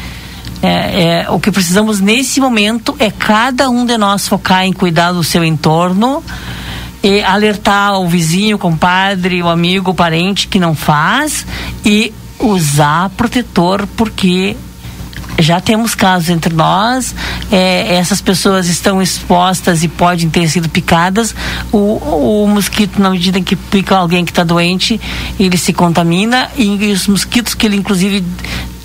[0.60, 5.12] É, é, o que precisamos nesse momento é cada um de nós focar em cuidar
[5.12, 6.22] do seu entorno
[7.02, 11.46] e alertar o vizinho, o compadre, o amigo, o parente que não faz
[11.84, 14.56] e usar protetor porque
[15.38, 17.14] já temos casos entre nós,
[17.50, 21.32] é, essas pessoas estão expostas e podem ter sido picadas.
[21.70, 25.00] O, o mosquito, na medida em que pica alguém que está doente,
[25.38, 28.24] ele se contamina e, e os mosquitos que ele, inclusive,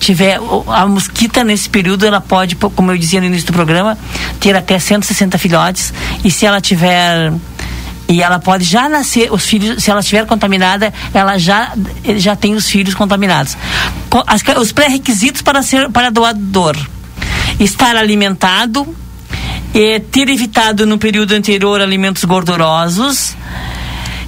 [0.04, 0.38] tiver
[0.68, 3.98] a mosquita nesse período, ela pode, como eu dizia no início do programa,
[4.38, 5.92] ter até 160 filhotes.
[6.22, 7.32] E se ela tiver
[8.06, 11.72] e ela pode já nascer os filhos se ela estiver contaminada ela já
[12.18, 13.56] já tem os filhos contaminados.
[14.26, 16.76] As, os pré-requisitos para ser para doador.
[17.58, 18.86] Estar alimentado
[19.72, 23.34] é, ter evitado no período anterior alimentos gordurosos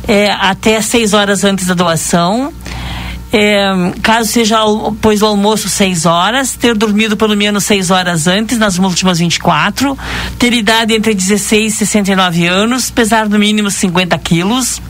[0.09, 2.53] é, até seis horas antes da doação
[3.33, 3.69] é,
[4.03, 4.59] caso seja
[5.01, 9.99] pois o almoço 6 horas, ter dormido pelo menos 6 horas antes, nas últimas 24,
[10.39, 14.81] ter idade entre 16 e 69 anos, pesar no mínimo 50 quilos.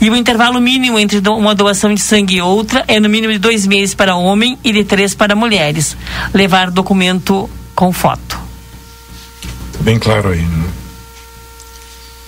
[0.00, 3.38] E o intervalo mínimo entre uma doação de sangue e outra é no mínimo de
[3.38, 5.96] dois meses para homem e de três para mulheres.
[6.32, 8.38] Levar documento com foto.
[9.80, 10.64] Bem claro aí, né?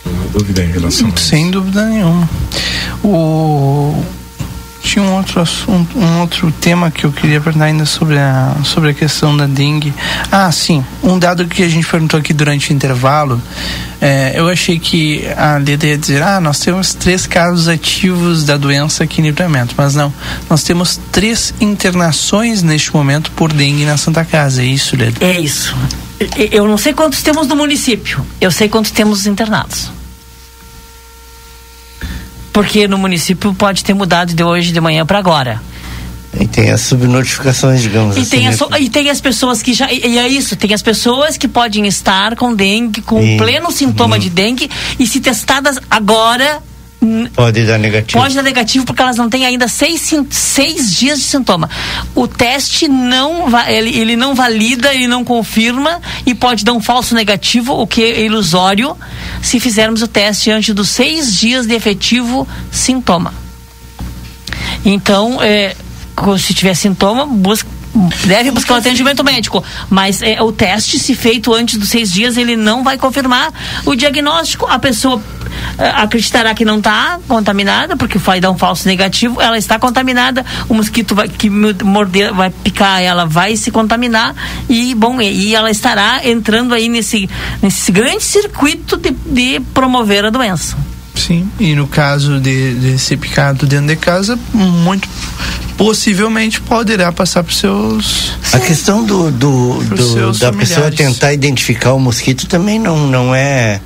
[0.06, 1.18] Não há dúvida em relação a isso.
[1.18, 2.28] Sem dúvida nenhuma.
[3.02, 4.04] O
[4.86, 8.90] tinha um outro assunto, um outro tema que eu queria perguntar ainda sobre a, sobre
[8.90, 9.92] a questão da dengue.
[10.30, 10.84] Ah, sim.
[11.02, 13.42] Um dado que a gente perguntou aqui durante o intervalo,
[14.00, 18.56] é, eu achei que a Leda ia dizer, ah, nós temos três casos ativos da
[18.56, 20.12] doença aqui em livramento, mas não.
[20.48, 24.62] Nós temos três internações neste momento por dengue na Santa Casa.
[24.62, 25.24] É isso, Leda?
[25.24, 25.74] É isso.
[26.50, 28.24] Eu não sei quantos temos no município.
[28.40, 29.90] Eu sei quantos temos internados.
[32.56, 35.60] Porque no município pode ter mudado de hoje de manhã para agora.
[36.40, 38.30] E tem as subnotificações, digamos e assim.
[38.30, 38.52] Tem né?
[38.52, 39.92] so, e tem as pessoas que já.
[39.92, 44.16] E é isso, tem as pessoas que podem estar com dengue, com e, pleno sintoma
[44.16, 44.18] hum.
[44.18, 46.62] de dengue, e se testadas agora,
[47.34, 48.20] Pode dar negativo.
[48.20, 51.68] Pode dar negativo porque elas não têm ainda seis, seis dias de sintoma.
[52.14, 57.14] O teste não ele, ele não valida, ele não confirma e pode dar um falso
[57.14, 58.96] negativo, o que é ilusório,
[59.42, 63.32] se fizermos o teste antes dos seis dias de efetivo sintoma.
[64.84, 65.76] Então, é,
[66.38, 67.68] se tiver sintoma, busca
[68.24, 72.36] deve buscar o atendimento médico, mas é, o teste, se feito antes dos seis dias,
[72.36, 73.52] ele não vai confirmar
[73.84, 74.66] o diagnóstico.
[74.66, 75.22] A pessoa
[75.78, 80.44] é, acreditará que não está contaminada, porque vai dar um falso negativo, ela está contaminada,
[80.68, 84.34] o mosquito vai, que morder, vai picar, ela vai se contaminar
[84.68, 87.28] e, bom, e ela estará entrando aí nesse,
[87.62, 90.76] nesse grande circuito de, de promover a doença.
[91.14, 95.08] Sim, e no caso de, de ser picado dentro de casa, muito
[95.76, 98.32] possivelmente poderá passar para seus.
[98.52, 103.80] A questão do, do, do da pessoa tentar identificar o mosquito também não, não é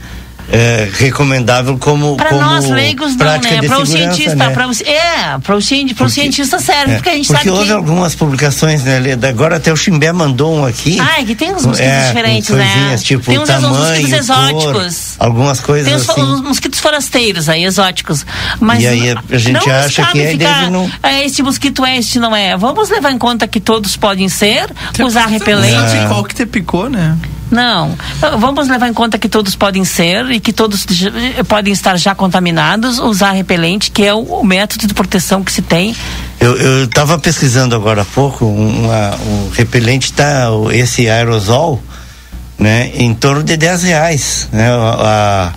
[0.53, 3.63] é, recomendável como para nós leigos não né?
[3.67, 4.51] para o cientista né?
[4.51, 7.73] pra, é para o cientista, cientista serve é, porque a gente porque sabe houve que...
[7.73, 10.99] algumas publicações né agora até o Chimbé mandou um aqui.
[11.01, 12.97] Ah é que tem uns mosquitos é, diferentes né?
[12.99, 15.17] tipo tem uns tamanho, mosquitos exóticos.
[15.17, 16.23] cor, algumas coisas tem os, assim.
[16.23, 18.27] os mosquitos forasteiros aí exóticos.
[18.59, 20.91] Mas e aí a gente acha que é ficar, não...
[21.03, 22.57] é, este mosquito é este não é.
[22.57, 24.71] Vamos levar em conta que todos podem ser
[25.05, 26.09] usar repelente.
[26.09, 27.17] qual que te picou né
[27.51, 27.97] não.
[28.39, 30.87] Vamos levar em conta que todos podem ser e que todos
[31.49, 35.95] podem estar já contaminados, usar repelente, que é o, método de proteção que se tem.
[36.39, 41.83] Eu estava pesquisando agora há pouco, uma, um repelente está, esse aerosol,
[42.59, 44.49] né, em torno de 10 reais.
[44.53, 45.53] Né, a,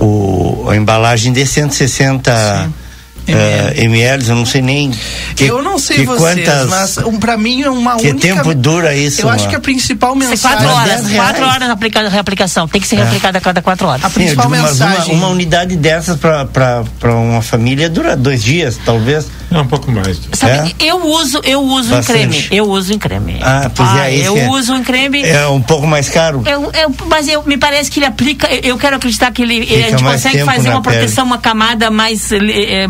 [0.00, 2.81] a, o, a embalagem de 160 Sim.
[3.22, 4.90] Uh, ml, eu não sei nem.
[5.36, 8.26] Que, eu não sei vocês, quantas, mas um, para mim é uma que única.
[8.28, 9.22] Que tempo dura isso?
[9.22, 10.66] Eu acho que a principal mensagem.
[10.66, 12.66] Quatro horas, quatro horas na aplica, reaplicação.
[12.66, 12.98] Tem que ser é.
[13.02, 14.04] reaplicada a cada quatro horas.
[14.04, 15.14] A principal Sim, mensagem.
[15.14, 19.26] Uma, uma, unidade dessas para uma família dura dois dias, talvez.
[19.54, 20.20] É um pouco mais.
[20.32, 20.84] Sabe, é?
[20.84, 22.48] eu uso, eu uso em creme.
[22.50, 23.38] Eu uso em creme.
[23.42, 24.16] Ah, pois é, ah, é.
[24.28, 25.22] Eu uso em creme.
[25.22, 26.42] É um pouco mais caro.
[26.46, 28.48] Eu, eu, mas eu, me parece que ele aplica.
[28.62, 32.86] Eu quero acreditar que ele, a gente consegue fazer uma proteção, uma camada mais é,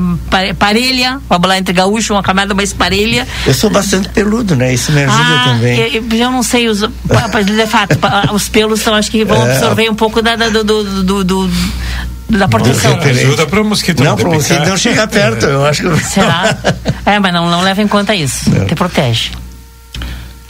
[0.58, 3.26] parelha vamos lá entre gaúcho, uma camada mais parelha.
[3.46, 4.72] Eu sou bastante peludo, né?
[4.72, 5.78] Isso me ajuda ah, também.
[5.78, 7.98] Eu, eu, não sei, os, de fato,
[8.32, 9.52] os pelos são, acho que vão é.
[9.52, 11.50] absorver um pouco da, do, do, do, do
[12.38, 12.98] da proteção.
[12.98, 16.04] Ajuda para o mosquito não, para o mosquito não chegar perto, eu acho que...
[16.04, 16.56] Será?
[17.04, 18.66] É, mas não, não leva em conta isso, não.
[18.66, 19.32] te protege.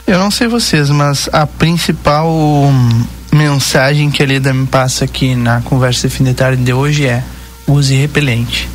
[0.05, 2.31] Eu não sei vocês, mas a principal
[3.31, 7.07] mensagem que a Leda me passa aqui na conversa de fim de tarde de hoje
[7.07, 7.23] é
[7.67, 8.69] use repelente.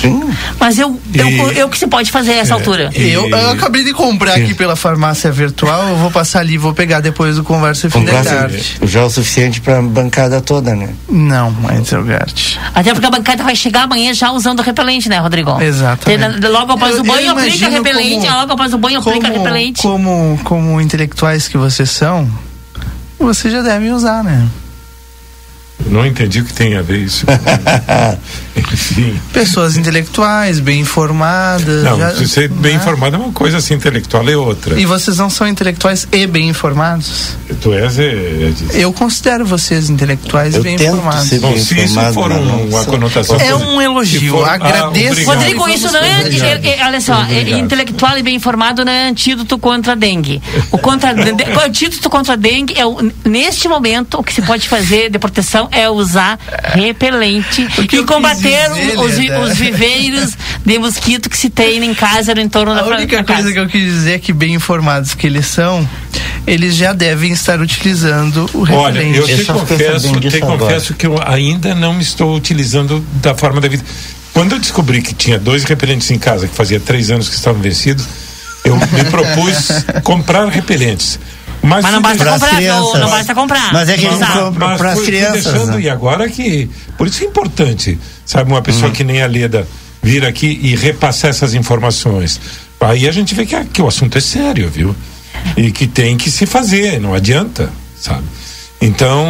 [0.00, 0.20] Sim.
[0.58, 2.90] Mas eu, eu, e, eu que se pode fazer essa é, altura.
[2.94, 6.74] E, eu, eu, acabei de comprar aqui pela farmácia virtual, eu vou passar ali, vou
[6.74, 8.78] pegar depois do conversa da tarde.
[8.82, 10.90] Já é o suficiente para a bancada toda, né?
[11.08, 12.58] Não, mas eu gasto.
[12.74, 15.60] Até porque a bancada vai chegar amanhã já usando o repelente, né, Rodrigo?
[15.60, 16.06] Exato.
[16.50, 19.82] Logo após eu, o banho aplica repelente, como, logo após o banho como, aplica repelente.
[19.82, 22.28] Como, como intelectuais que vocês são,
[23.18, 24.46] vocês já devem usar, né?
[25.86, 27.26] Não entendi o que tem a ver isso.
[28.56, 29.20] Enfim.
[29.32, 31.82] Pessoas intelectuais, bem informadas.
[31.82, 32.80] Não, já, ser bem né?
[32.80, 34.78] informado é uma coisa, assim, intelectual é outra.
[34.78, 37.36] E vocês não são intelectuais e bem informados?
[37.60, 41.28] Tu és, é, é Eu considero vocês intelectuais e bem informados.
[41.28, 43.36] Ser bem se isso for um, uma conotação.
[43.36, 44.32] É um elogio.
[44.32, 45.30] For, Agradeço.
[45.30, 46.28] Ah, Rodrigo, isso não é.
[46.28, 47.24] é, é olha só,
[47.58, 50.40] intelectual e bem informado não é antídoto contra a dengue.
[50.70, 54.68] O, contra, o antídoto contra a dengue é, o, neste momento, o que se pode
[54.68, 56.38] fazer de proteção é usar
[56.74, 59.38] repelente e combater dizer, os, né?
[59.38, 63.22] os, viveiros de mosquito que se tem em casa no entorno a da A única
[63.22, 63.52] coisa casa.
[63.52, 65.88] que eu quis dizer é que bem informados que eles são,
[66.46, 68.98] eles já devem estar utilizando o repelente.
[68.98, 73.68] Olha, eu te confesso, te confesso que eu ainda não estou utilizando da forma da
[73.68, 73.84] vida.
[74.32, 77.62] Quando eu descobri que tinha dois repelentes em casa, que fazia três anos que estavam
[77.62, 78.06] vencidos,
[78.64, 81.20] eu me propus comprar repelentes.
[81.64, 83.72] Mas, mas não basta comprar, não, não, basta comprar.
[83.72, 84.18] Mas é que eles
[84.78, 85.44] para as crianças.
[85.44, 85.80] Deixando, né?
[85.80, 86.70] E agora que.
[86.98, 88.92] Por isso é importante, sabe, uma pessoa uhum.
[88.92, 89.66] que nem a Leda
[90.02, 92.38] vir aqui e repassar essas informações.
[92.78, 94.94] Aí a gente vê que, que o assunto é sério, viu?
[95.56, 98.24] E que tem que se fazer, não adianta, sabe?
[98.78, 99.26] Então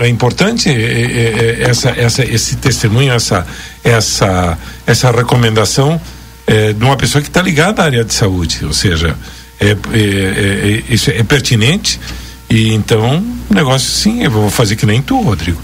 [0.00, 3.46] é importante é, é, é, essa, essa, esse testemunho, essa,
[3.84, 6.00] essa, essa recomendação
[6.48, 9.16] é, de uma pessoa que está ligada à área de saúde, ou seja,
[9.60, 12.00] é, é, é, é, isso é pertinente
[12.48, 15.60] e então o negócio sim, eu vou fazer que nem tu, Rodrigo.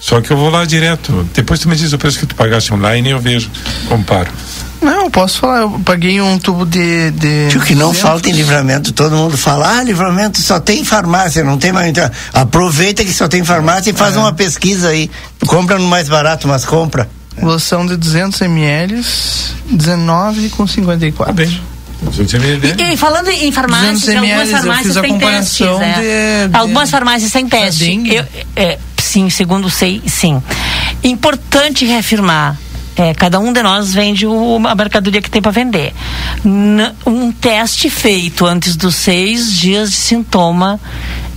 [0.00, 1.26] Só que eu vou lá direto.
[1.32, 3.50] Depois tu me diz o preço que tu pagaste online e eu vejo,
[3.88, 4.30] comparo.
[4.82, 7.10] Não, posso falar, eu paguei um tubo de.
[7.12, 11.42] de Tio, que não falta em livramento, todo mundo fala, ah, livramento só tem farmácia,
[11.42, 11.88] não tem mais.
[11.88, 14.18] Então, aproveita que só tem farmácia e faz é.
[14.18, 15.10] uma pesquisa aí.
[15.46, 17.08] Compra no mais barato, mas compra.
[17.40, 19.00] Loção de 200 ml,
[19.72, 21.14] 19,54.
[21.16, 21.73] Tá bem.
[22.78, 25.66] E, e, falando em farmácias, algumas farmácias têm testes.
[25.66, 26.48] É.
[26.48, 28.02] De, algumas farmácias têm teste.
[28.06, 28.24] Eu,
[28.56, 30.42] é, sim, segundo sei, sim.
[31.02, 32.58] Importante reafirmar.
[32.96, 35.92] É, cada um de nós vende o, a mercadoria que tem para vender.
[36.44, 40.80] N um teste feito antes dos seis dias de sintoma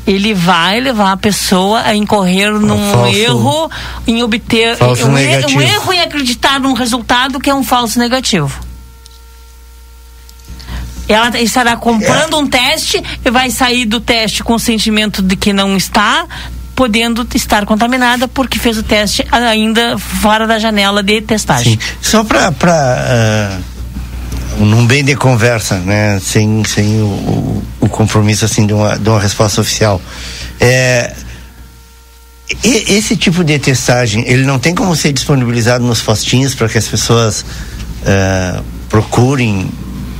[0.06, 3.72] ele vai levar a pessoa a incorrer num falso, erro
[4.08, 8.67] em obter um, um, erro em acreditar num resultado que é um falso negativo
[11.08, 12.36] ela estará comprando é.
[12.38, 16.28] um teste e vai sair do teste com o sentimento de que não está,
[16.76, 21.74] podendo estar contaminada porque fez o teste ainda fora da janela de testagem.
[21.74, 21.80] Sim.
[22.02, 23.60] Só para uh, ah,
[24.60, 29.20] num bem de conversa, né, sem, sem o, o compromisso assim de uma, de uma
[29.20, 30.02] resposta oficial.
[30.60, 31.14] É,
[32.64, 36.88] esse tipo de testagem, ele não tem como ser disponibilizado nos postinhos para que as
[36.88, 39.70] pessoas uh, procurem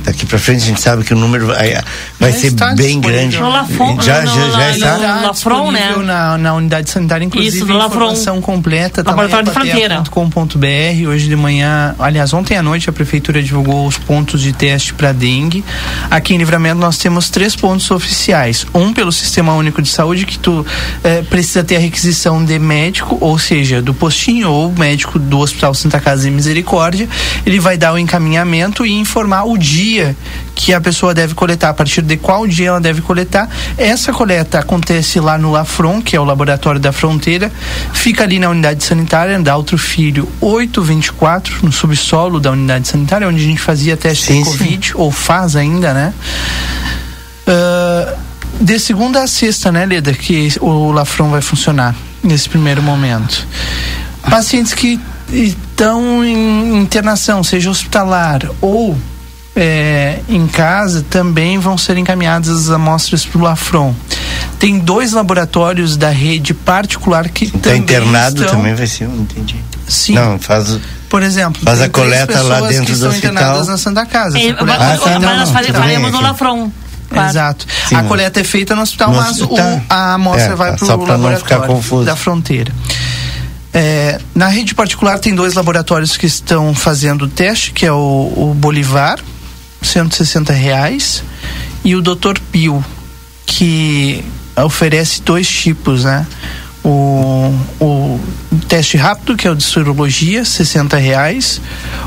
[0.08, 1.76] daqui para frente a gente sabe que o número vai,
[2.18, 3.38] vai ser bem grande.
[3.38, 4.96] No Lafon, já, no, já, no, já está.
[4.96, 5.94] No Lafron, né?
[5.96, 10.02] Na, na unidade sanitária, inclusive, Isso, informação completa Laboratório de Fronteira.
[10.10, 11.08] .com.br.
[11.08, 15.12] Hoje de manhã, aliás, ontem à noite a prefeitura divulgou os pontos de teste para
[15.12, 15.62] dengue.
[16.10, 18.66] Aqui em Livramento nós temos três pontos oficiais.
[18.74, 20.64] Um pelo Sistema Único de Saúde, que tu
[21.04, 25.74] eh, precisa ter a requisição de médico, ou seja, do postinho ou médico do Hospital
[25.74, 27.08] Santa Casa de Misericórdia.
[27.44, 30.16] Ele vai dar o encaminhamento e informar o dia dia
[30.54, 33.48] que a pessoa deve coletar, a partir de qual dia ela deve coletar.
[33.76, 37.50] Essa coleta acontece lá no Lafron, que é o laboratório da fronteira,
[37.92, 43.40] fica ali na unidade sanitária da Outro Filho 824, no subsolo da unidade sanitária, onde
[43.40, 44.92] a gente fazia teste sim, de Covid, sim.
[44.96, 46.12] ou faz ainda, né?
[47.46, 48.18] Uh,
[48.60, 53.46] de segunda a sexta, né, Leda, que o Lafron vai funcionar nesse primeiro momento.
[54.28, 58.96] Pacientes que estão em internação, seja hospitalar ou
[59.60, 63.92] é, em casa também vão ser encaminhadas as amostras para o Lafron.
[64.56, 68.56] Tem dois laboratórios da rede particular que tá também internado estão...
[68.56, 69.56] também vai ser, não entendi.
[69.88, 70.14] Sim.
[70.14, 70.78] Não, faz
[71.08, 73.64] por exemplo, faz a coleta lá dentro do hospital.
[73.64, 74.38] na Santa Casa.
[74.38, 74.94] É, coleta...
[74.94, 76.70] ah, tá, não, nós faremos no Lafron.
[77.10, 77.28] Claro.
[77.30, 77.66] Exato.
[77.88, 79.48] Sim, a coleta é feita no hospital, no mas o,
[79.88, 82.70] a amostra é, vai para o laboratório da fronteira.
[83.72, 87.96] É, na rede particular tem dois laboratórios que estão fazendo o teste, que é o,
[87.96, 89.18] o Bolivar,
[89.82, 91.22] 160 reais
[91.84, 92.38] e o Dr.
[92.50, 92.84] Pio
[93.46, 94.24] que
[94.64, 96.26] oferece dois tipos, né?
[96.84, 98.20] O, o
[98.68, 101.60] teste rápido, que é o de sorologia, 60 reais,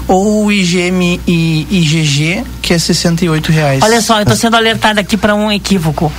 [0.07, 3.83] ou o IgM e IgG, que é 68 reais.
[3.83, 6.11] Olha só, eu estou sendo alertada aqui para um equívoco.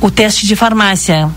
[0.00, 1.28] O teste de farmácia.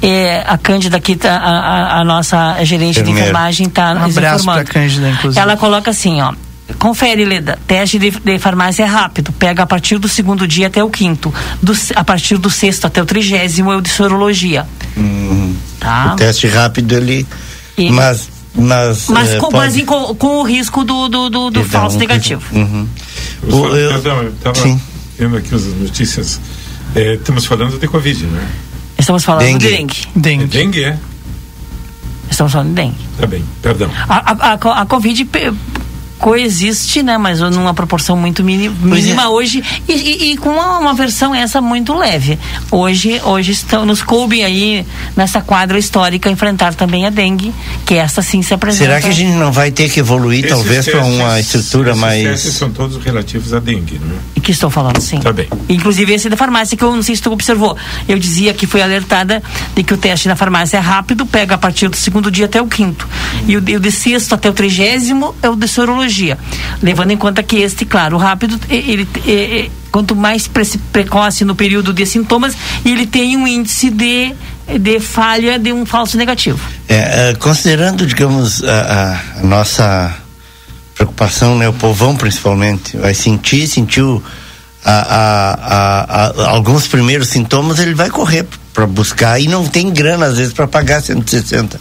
[0.00, 3.04] É, a Cândida aqui, tá, a, a, a nossa gerente Primeiro.
[3.04, 5.40] de enfermagem está um abraço para Cândida, inclusive.
[5.40, 6.32] Ela coloca assim, ó
[6.78, 7.58] Confere, Leda.
[7.66, 9.32] Teste de, de, farmácia é rápido.
[9.32, 11.32] Pega a partir do segundo dia até o quinto.
[11.62, 14.66] Do, a partir do sexto até o trigésimo é o de sorologia.
[14.96, 15.54] Uhum.
[15.78, 16.12] Tá.
[16.14, 17.26] O teste rápido ele.
[17.76, 17.90] E...
[17.90, 18.32] Mas.
[18.56, 19.56] Mas, mas, é, com, pode...
[19.56, 22.40] mas com, com, o risco do, do, do, do falso negativo.
[22.52, 22.86] Uhum.
[23.42, 24.32] O, eu, eu estava
[25.18, 26.40] vendo aqui as notícias.
[26.94, 28.48] É, estamos falando de Covid, né?
[28.96, 29.58] Estamos falando dengue.
[29.58, 30.08] de dengue.
[30.14, 30.44] Dengue.
[30.44, 30.98] É dengue, é.
[32.30, 32.96] Estamos falando de dengue.
[33.18, 33.90] Tá bem, perdão.
[34.08, 35.24] A, a, a, a Covid
[36.18, 37.18] coexiste, né?
[37.18, 39.28] Mas numa proporção muito mínima, mínima é.
[39.28, 42.38] hoje e, e, e, com uma, uma, versão essa muito leve.
[42.70, 44.86] Hoje, hoje estão, nos coube aí
[45.16, 47.52] nessa quadra histórica enfrentar também a dengue,
[47.84, 48.84] que essa sim se apresenta.
[48.84, 52.00] Será que a gente não vai ter que evoluir esses talvez para uma estrutura esses
[52.00, 52.26] mais?
[52.26, 54.33] Esses são todos relativos à dengue, não é?
[54.44, 55.18] Que estou falando sim.
[55.20, 55.48] Tá bem.
[55.68, 57.76] Inclusive esse da farmácia que eu não sei se tu observou.
[58.06, 59.42] Eu dizia que foi alertada
[59.74, 62.60] de que o teste na farmácia é rápido, pega a partir do segundo dia até
[62.60, 63.08] o quinto.
[63.08, 63.44] Hum.
[63.48, 66.38] E o, o de sexto até o trigésimo é o de sorologia
[66.82, 70.48] levando em conta que este, claro, rápido, ele, ele quanto mais
[70.92, 74.34] precoce no período de sintomas, ele tem um índice de,
[74.78, 76.60] de falha de um falso negativo.
[76.88, 80.14] É, é considerando, digamos, a, a, nossa
[80.94, 84.22] preocupação, né, o povão principalmente, vai sentir, sentiu
[84.84, 90.52] a, alguns primeiros sintomas, ele vai correr para buscar e não tem grana às vezes
[90.52, 91.80] para pagar 160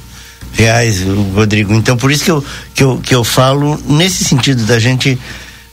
[0.54, 1.02] reais,
[1.36, 1.74] Rodrigo.
[1.74, 5.20] Então, por isso que eu, que eu, que eu falo nesse sentido da gente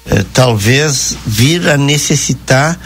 [0.07, 2.79] eh, talvez vir a necessitar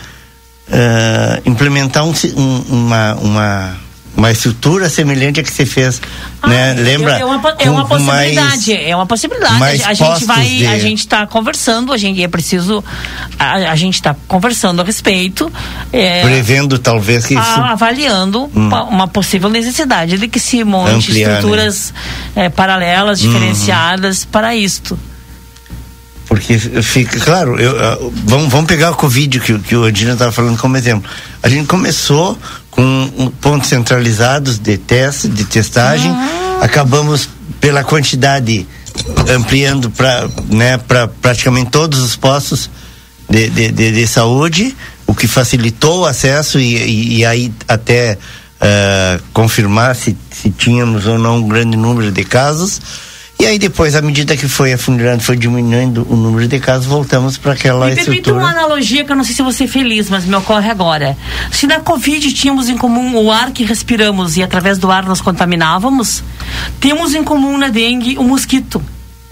[0.71, 3.77] eh, implementar um, um, uma, uma
[4.17, 6.01] uma estrutura semelhante à que você fez,
[6.41, 6.75] ah, né?
[6.75, 7.19] Lembra?
[7.19, 9.83] É uma, é uma possibilidade, mais, é uma possibilidade.
[9.85, 10.67] a, gente vai, de...
[10.67, 12.83] a gente está conversando, a gente é preciso,
[13.39, 15.53] a, a gente está conversando a respeito,
[15.93, 17.61] é, prevendo talvez que isso...
[17.61, 18.51] avaliando hum.
[18.55, 21.35] uma, uma, possível necessidade de que se monte Ampliar, né?
[21.35, 21.95] estruturas
[22.35, 22.45] né?
[22.45, 23.33] é, paralelas, uhum.
[23.33, 24.99] diferenciadas para isto
[26.27, 30.33] porque fica claro eu, uh, vamos, vamos pegar o covid que, que o Adina estava
[30.33, 31.09] falando como exemplo
[31.43, 32.39] a gente começou
[32.75, 36.11] com pontos centralizados de teste, de testagem.
[36.11, 36.63] Uhum.
[36.63, 37.29] Acabamos
[37.61, 38.67] pela quantidade
[39.35, 42.71] ampliando para né, pra praticamente todos os postos
[43.29, 44.77] de, de, de, de, saúde,
[45.07, 48.19] o que facilitou o acesso e, e, e aí até
[48.61, 52.81] uh, confirmar se, se tínhamos ou não um grande número de casos.
[53.39, 57.37] E aí depois, à medida que foi afundando, foi diminuindo o número de casos, voltamos
[57.37, 58.37] para aquela me estrutura.
[58.37, 61.17] Me uma analogia que eu não sei se você é feliz, mas me ocorre agora.
[61.51, 65.21] Se na Covid tínhamos em comum o ar que respiramos e através do ar nos
[65.21, 66.23] contaminávamos,
[66.81, 68.83] temos em comum na dengue o mosquito.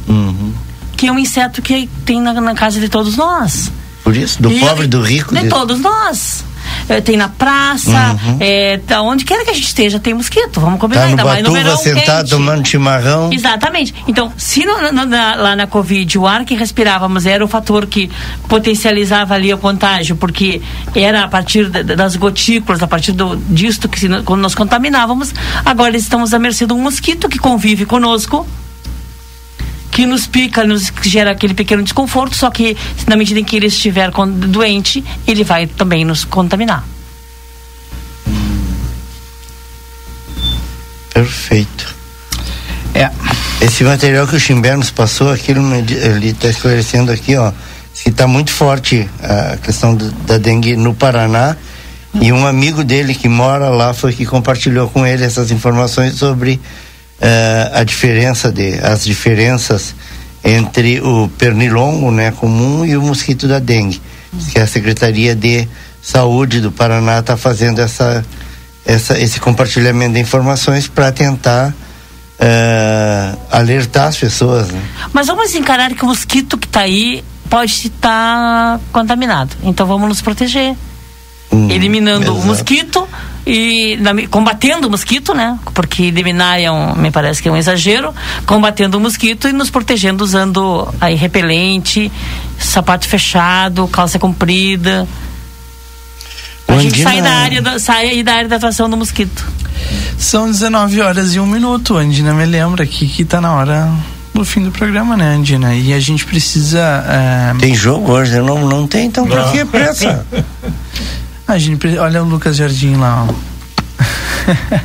[0.07, 0.53] Uhum.
[0.97, 3.71] Que é um inseto que tem na, na casa de todos nós.
[4.03, 5.35] Por isso, do e, pobre, do rico.
[5.35, 6.45] De, de todos nós.
[6.89, 8.37] É, tem na praça, uhum.
[8.41, 10.61] é, tá onde quer que a gente esteja, tem mosquito.
[10.61, 12.31] Vamos combinar, tá ainda mais no verão sentado quente.
[12.31, 13.33] tomando chimarrão.
[13.33, 13.95] Exatamente.
[14.07, 17.87] Então, se no, no, na, lá na Covid o ar que respirávamos era o fator
[17.87, 18.11] que
[18.49, 20.61] potencializava ali o contágio, porque
[20.95, 25.35] era a partir das gotículas, a partir do, disto que se, quando nós contaminávamos,
[25.65, 28.47] agora estamos à mercê de um mosquito que convive conosco
[29.93, 33.67] que nos pica, nos gera aquele pequeno desconforto, só que na medida em que ele
[33.67, 34.11] estiver
[34.49, 36.83] doente, ele vai também nos contaminar.
[41.13, 41.95] Perfeito.
[42.95, 43.11] É.
[43.61, 47.53] Esse material que o Chimbé nos passou, aquilo ele está esclarecendo aqui, ó,
[47.95, 51.55] que está muito forte a questão do, da dengue no Paraná.
[52.15, 56.61] E um amigo dele que mora lá foi que compartilhou com ele essas informações sobre
[57.73, 59.95] a diferença de as diferenças
[60.45, 64.03] entre o pernilongo né comum e o mosquito da dengue
[64.51, 65.69] que a secretaria de
[66.01, 68.25] saúde do Paraná está fazendo essa,
[68.85, 74.83] essa esse compartilhamento de informações para tentar uh, alertar as pessoas né?
[75.13, 80.21] mas vamos encarar que o mosquito que está aí pode estar contaminado então vamos nos
[80.21, 80.75] proteger
[81.53, 82.39] hum, eliminando exato.
[82.39, 83.09] o mosquito
[83.47, 85.59] e na, combatendo o mosquito, né?
[85.75, 88.15] Porque eliminar é um, me parece que é um exagero,
[88.47, 92.11] combatendo o mosquito e nos protegendo usando aí repelente,
[92.59, 95.07] sapato fechado, calça comprida.
[96.69, 99.45] A gente sai da área da, sai aí da área da atuação do mosquito.
[100.17, 103.93] São 19 horas e um minuto, Andina me lembra aqui que tá na hora
[104.33, 105.75] do fim do programa, né, Andina?
[105.75, 106.79] E a gente precisa.
[107.07, 107.55] É...
[107.59, 108.39] Tem jogo hoje?
[108.39, 109.37] Não, não tem, então não.
[109.37, 110.25] por que pressa?
[111.53, 113.29] A gente, olha o Lucas Jardim lá.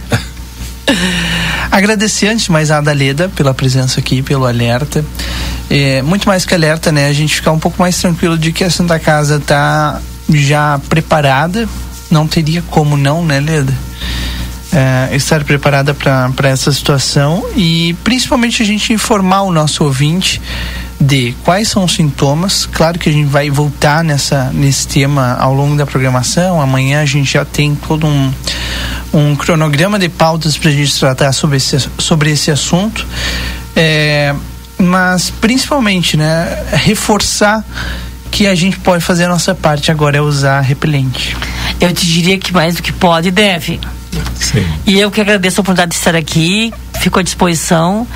[1.71, 5.05] Agradecer antes mais a Adaleda pela presença aqui, pelo alerta.
[5.69, 7.07] É, muito mais que alerta, né?
[7.07, 11.69] A gente ficar um pouco mais tranquilo de que a Santa Casa tá já preparada.
[12.11, 13.73] Não teria como não, né, Leda?
[14.73, 20.41] É, estar preparada para essa situação e principalmente a gente informar o nosso ouvinte
[20.99, 22.65] de quais são os sintomas.
[22.65, 26.59] Claro que a gente vai voltar nessa, nesse tema ao longo da programação.
[26.61, 28.33] Amanhã a gente já tem todo um,
[29.13, 33.05] um cronograma de pautas para a gente tratar sobre esse, sobre esse assunto.
[33.75, 34.33] É,
[34.77, 37.63] mas principalmente, né, reforçar
[38.31, 41.35] que a gente pode fazer a nossa parte agora é usar repelente.
[41.79, 43.79] Eu te diria que mais do que pode, deve.
[44.35, 44.65] Sim.
[44.85, 48.07] E eu que agradeço a oportunidade de estar aqui, fico à disposição,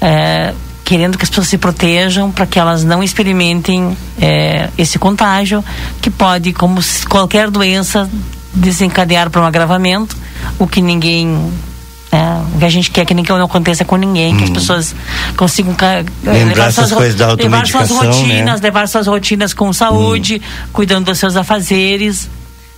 [0.00, 0.52] é,
[0.88, 5.62] querendo que as pessoas se protejam para que elas não experimentem é, esse contágio,
[6.00, 8.08] que pode, como qualquer doença,
[8.54, 10.16] desencadear para um agravamento,
[10.58, 11.52] o que ninguém
[12.10, 12.16] é,
[12.54, 14.38] o que a gente quer que não aconteça com ninguém, hum.
[14.38, 14.54] que as hum.
[14.54, 14.96] pessoas
[15.36, 15.76] consigam
[16.22, 16.90] levar suas,
[17.36, 18.66] levar suas rotinas, né?
[18.66, 20.68] levar suas rotinas com saúde, hum.
[20.72, 22.30] cuidando dos seus afazeres,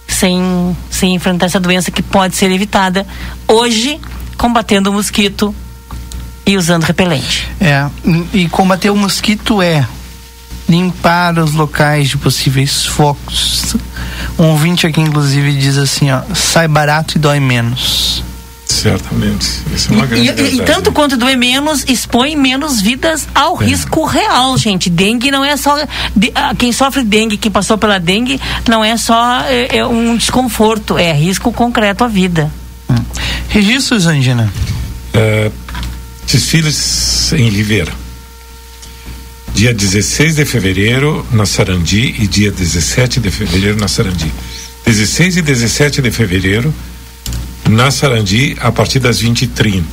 [0.09, 3.07] sem, sem enfrentar essa doença que pode ser evitada
[3.47, 4.01] hoje,
[4.37, 5.55] combatendo o mosquito
[6.47, 7.49] e usando repelente.
[7.61, 7.87] É,
[8.33, 9.87] e combater o mosquito é
[10.69, 13.77] limpar os locais de possíveis focos.
[14.39, 18.23] Um ouvinte aqui, inclusive, diz assim: ó, sai barato e dói menos.
[18.65, 19.47] Certamente.
[19.75, 23.67] Isso é uma grande e, e, tanto quanto doer menos, expõe menos vidas ao é.
[23.67, 24.89] risco real, gente.
[24.89, 25.77] Dengue não é só.
[26.15, 30.17] De, ah, quem sofre dengue, quem passou pela dengue, não é só é, é um
[30.17, 32.51] desconforto, é risco concreto à vida.
[32.89, 32.95] Hum.
[33.49, 34.51] Registros, Angina?
[36.33, 37.93] Desfiles em Ribeira.
[39.53, 44.33] Dia 16 de fevereiro na Sarandi e dia 17 de fevereiro na Sarandi.
[44.87, 46.73] 16 e 17 de fevereiro
[47.69, 49.85] na Sarandi a partir das 20h30.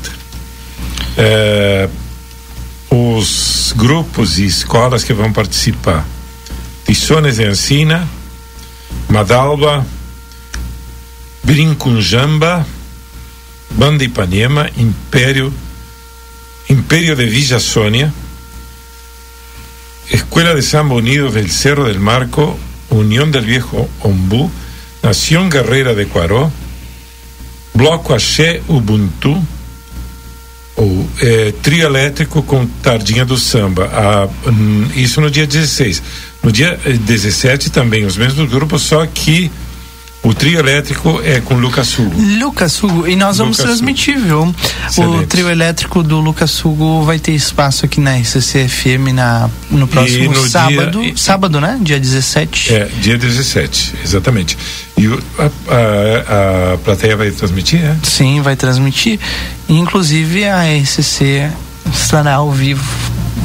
[1.17, 1.89] É,
[2.91, 6.07] os grupos e escolas que vão participar:
[6.85, 8.07] Tissones de Ancina,
[9.09, 9.83] Madalba,
[11.43, 12.65] Brincunjamba,
[13.71, 15.51] Banda Ipanema, Império,
[16.69, 18.13] Império de Villa Sônia,
[20.11, 22.57] Escuela de Samba Unido del Cerro del Marco,
[22.89, 24.51] Unión del Viejo Ombú,
[25.03, 26.51] Nación Guerrera de Cuaró,
[27.73, 29.37] Bloco Axé Ubuntu,
[30.77, 34.29] ou é, trio elétrico com Tardinha do Samba.
[34.45, 36.03] Hum, isso no dia 16.
[36.43, 39.51] No dia 17 também, os mesmos grupos, só que
[40.23, 42.21] o trio elétrico é com Lucas Hugo.
[42.39, 43.07] Lucas Hugo.
[43.07, 44.53] E nós vamos Lucas transmitir, viu?
[44.87, 45.23] Excelente.
[45.23, 50.33] O trio elétrico do Lucas Hugo vai ter espaço aqui na RCC-FM na, no próximo
[50.33, 51.01] no sábado.
[51.01, 51.77] Dia, sábado, né?
[51.81, 52.73] Dia 17.
[52.73, 54.57] É, dia 17, exatamente.
[54.97, 57.95] E o, a, a, a plateia vai transmitir, é?
[58.03, 59.19] Sim, vai transmitir.
[59.69, 61.49] Inclusive a RCC
[61.93, 62.83] estará ao vivo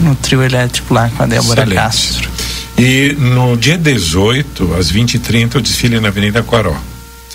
[0.01, 1.75] no trio elétrico lá com a Débora Excelente.
[1.77, 2.31] Castro.
[2.79, 6.75] E no dia 18, às 20h30, o desfile na Avenida Quaró.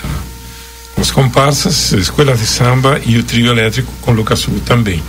[0.02, 0.10] Tá?
[0.98, 5.02] Os comparsas, Escola de Samba e o trio elétrico com Lucas Sul também.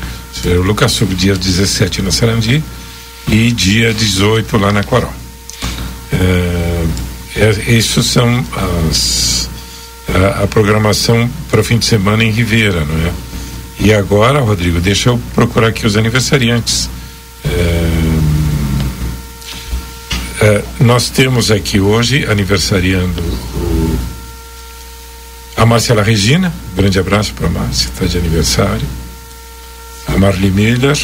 [0.44, 2.62] O Lucas Sul, dia 17 na Sarandi
[3.28, 5.12] e dia 18 lá na Quaró.
[6.12, 6.84] É,
[7.36, 8.44] é, isso são
[8.88, 9.48] as,
[10.08, 13.12] a, a programação para o fim de semana em Ribeira, não é?
[13.80, 16.90] E agora, Rodrigo, deixa eu procurar aqui os aniversariantes.
[17.44, 17.88] É,
[20.40, 23.22] é, nós temos aqui hoje, aniversariando
[25.56, 28.86] a Marcela Regina, grande abraço para a Márcia, está de aniversário.
[30.06, 30.96] A Marli Miller,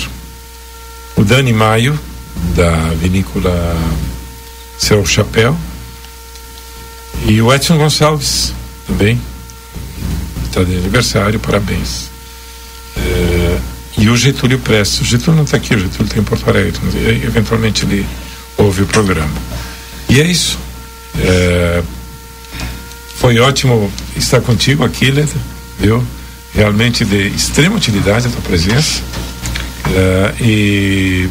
[1.17, 1.99] o Dani Maio,
[2.55, 3.53] da vinícola
[4.79, 5.57] Céu Chapéu,
[7.27, 8.55] e o Edson Gonçalves,
[8.87, 9.21] também,
[10.45, 12.09] está de aniversário, parabéns.
[12.97, 13.59] É,
[13.99, 15.01] e o Getúlio Prestes.
[15.01, 16.79] O Getúlio não está aqui, o Getúlio está em Porto Alegre,
[17.25, 18.07] eventualmente ele
[18.57, 19.33] ouve o programa.
[20.09, 20.59] E é isso.
[21.19, 21.83] É,
[23.17, 25.33] foi ótimo estar contigo aqui, Leda,
[25.79, 26.05] viu?
[26.55, 29.03] Realmente de extrema utilidade a tua presença.
[29.95, 31.29] É, e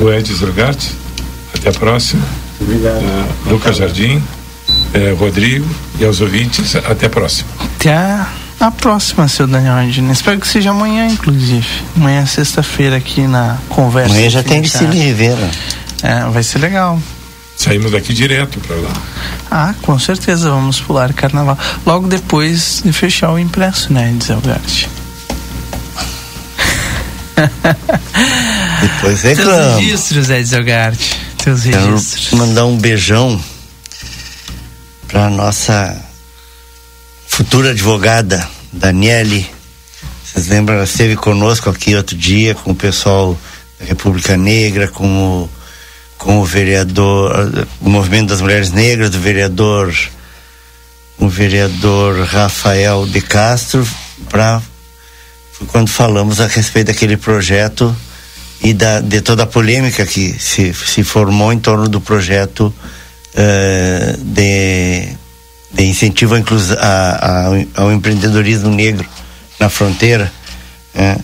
[0.00, 0.92] o Ed Zergatti,
[1.54, 2.22] até a próxima.
[2.60, 2.96] Obrigado.
[2.96, 4.22] É, Lucas Jardim,
[4.92, 5.66] é, Rodrigo
[5.98, 7.48] e aos ouvintes, até a próxima.
[7.76, 7.94] Até
[8.60, 10.12] a próxima, seu Daniel Andina.
[10.12, 11.66] Espero que seja amanhã, inclusive.
[11.96, 14.12] Amanhã é sexta-feira aqui na conversa.
[14.12, 15.50] Amanhã já tem Vicílio Rivera.
[16.02, 17.00] É, vai ser legal.
[17.56, 18.92] Saímos daqui direto para lá.
[19.50, 21.58] Ah, com certeza, vamos pular carnaval.
[21.84, 24.88] Logo depois de fechar o impresso, né, Zelgarte?
[28.80, 29.52] depois reclama.
[29.52, 31.20] Teus registros, Zé Zelgarte.
[31.36, 32.28] Teus registros.
[32.28, 33.38] Quero mandar um beijão
[35.06, 35.96] para nossa
[37.26, 39.46] futura advogada, Daniele.
[40.24, 43.38] Vocês lembram, ela esteve conosco aqui outro dia com o pessoal
[43.78, 45.50] da República Negra, com o
[46.20, 49.92] com o vereador, o movimento das mulheres negras, do vereador,
[51.18, 53.88] o vereador Rafael de Castro,
[54.28, 54.60] para
[55.68, 57.96] quando falamos a respeito daquele projeto
[58.62, 64.16] e da, de toda a polêmica que se, se formou em torno do projeto uh,
[64.22, 65.16] de
[65.72, 66.40] de incentivo a,
[66.80, 69.08] a, ao empreendedorismo negro
[69.58, 70.32] na fronteira.
[70.92, 71.16] Né?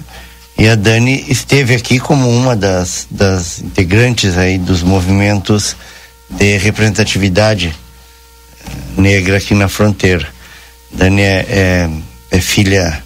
[0.58, 5.76] E a Dani esteve aqui como uma das, das integrantes aí dos movimentos
[6.30, 7.74] de representatividade
[8.64, 10.26] eh, negra aqui na fronteira.
[10.90, 11.90] Dani é, é,
[12.30, 13.02] é filha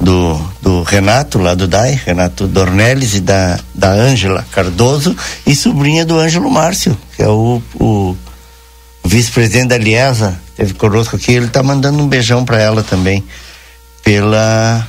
[0.00, 6.04] do, do Renato, lá do DAI, Renato Dornelles e da, da Ângela Cardoso, e sobrinha
[6.04, 8.16] do Ângelo Márcio, que é o, o
[9.04, 13.24] vice-presidente da Liesa, teve conosco aqui, ele está mandando um beijão para ela também,
[14.04, 14.86] pela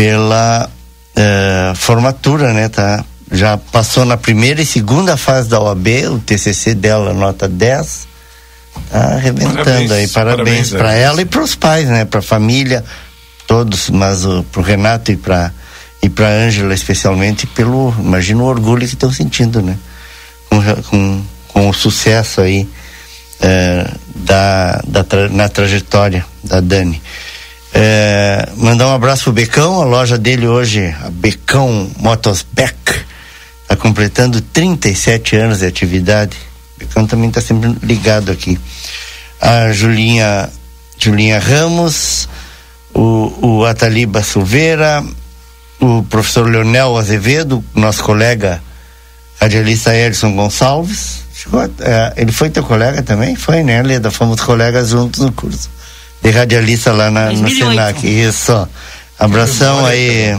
[0.00, 0.66] pela
[1.14, 3.04] uh, formatura, né, tá?
[3.30, 8.08] Já passou na primeira e segunda fase da OAB, o TCC dela nota 10,
[8.90, 12.82] tá arrebentando parabéns, aí, parabéns, para ela e para os pais, né, para a família,
[13.46, 15.52] todos, mas uh, pro Renato e para
[16.02, 19.76] e para Ângela especialmente pelo, imagina o orgulho que estão sentindo, né?
[20.48, 22.66] Com, com, com, o sucesso aí
[23.42, 27.02] uh, da, da tra, na trajetória da Dani.
[27.72, 32.76] É, mandar um abraço pro Becão, a loja dele hoje, a Becão Motosback,
[33.62, 36.36] está completando 37 anos de atividade.
[36.76, 38.58] Becão também está sempre ligado aqui.
[39.40, 40.50] A Julinha,
[40.98, 42.28] Julinha Ramos,
[42.92, 45.04] o, o Ataliba Silveira,
[45.78, 48.60] o professor Leonel Azevedo, nosso colega
[49.40, 51.22] radialista Edson Gonçalves.
[51.80, 53.36] é, ele foi teu colega também?
[53.36, 54.10] Foi, né, Leda?
[54.10, 55.79] Fomos colegas juntos no curso
[56.22, 58.06] de radialista lá na, no Senac.
[58.06, 58.68] Isso.
[59.18, 60.36] Abração aí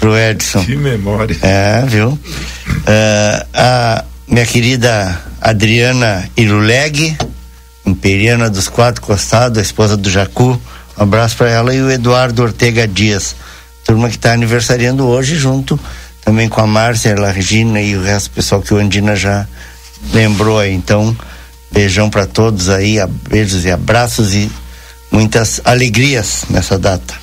[0.00, 0.64] pro Edson.
[0.64, 1.36] Que memória.
[1.42, 2.08] É, viu?
[2.08, 7.16] Uh, a minha querida Adriana Iruleg,
[7.84, 10.60] imperiana dos quatro costados, a esposa do Jacu.
[10.98, 13.36] Um abraço para ela e o Eduardo Ortega Dias,
[13.84, 15.78] turma que está aniversariando hoje junto
[16.26, 19.46] também com a Márcia, a Regina e o resto do pessoal que o Andina já
[20.12, 20.74] lembrou aí.
[20.74, 21.16] Então,
[21.70, 22.96] beijão para todos aí,
[23.30, 24.50] beijos e abraços e
[25.10, 27.14] muitas alegrias nessa data.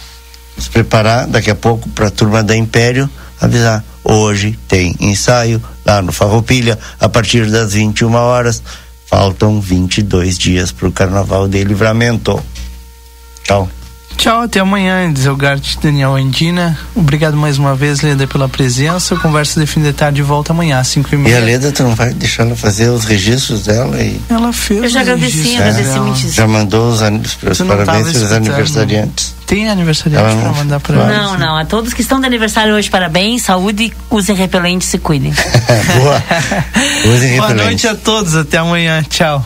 [0.55, 3.83] Nos preparar daqui a pouco para a turma da Império avisar.
[4.03, 8.61] Hoje tem ensaio lá no Farroupilha a partir das 21 horas.
[9.05, 12.43] Faltam 22 dias para o Carnaval de Livramento.
[13.43, 13.69] Tchau.
[14.17, 16.77] Tchau, até amanhã, Zelgart Daniel Andina.
[16.95, 19.15] Obrigado mais uma vez, Leda, pela presença.
[19.17, 21.33] Conversa de fim de tarde volta amanhã, às 5 e meia.
[21.33, 23.99] E a Leda, tu não vai deixar ela fazer os registros dela?
[24.01, 24.21] E...
[24.29, 24.83] Ela fez.
[24.83, 29.35] Eu já agradeci, agradeci Já mandou os, os parabéns para os aniversariantes.
[29.45, 31.07] Tem aniversariante para mandar para ela?
[31.07, 31.57] Não, não.
[31.57, 35.33] A todos que estão de aniversário hoje, parabéns, saúde, usem repelente e se cuidem.
[35.99, 36.23] Boa.
[37.13, 37.37] Usem repelente.
[37.37, 39.03] Boa noite a todos, até amanhã.
[39.03, 39.45] Tchau.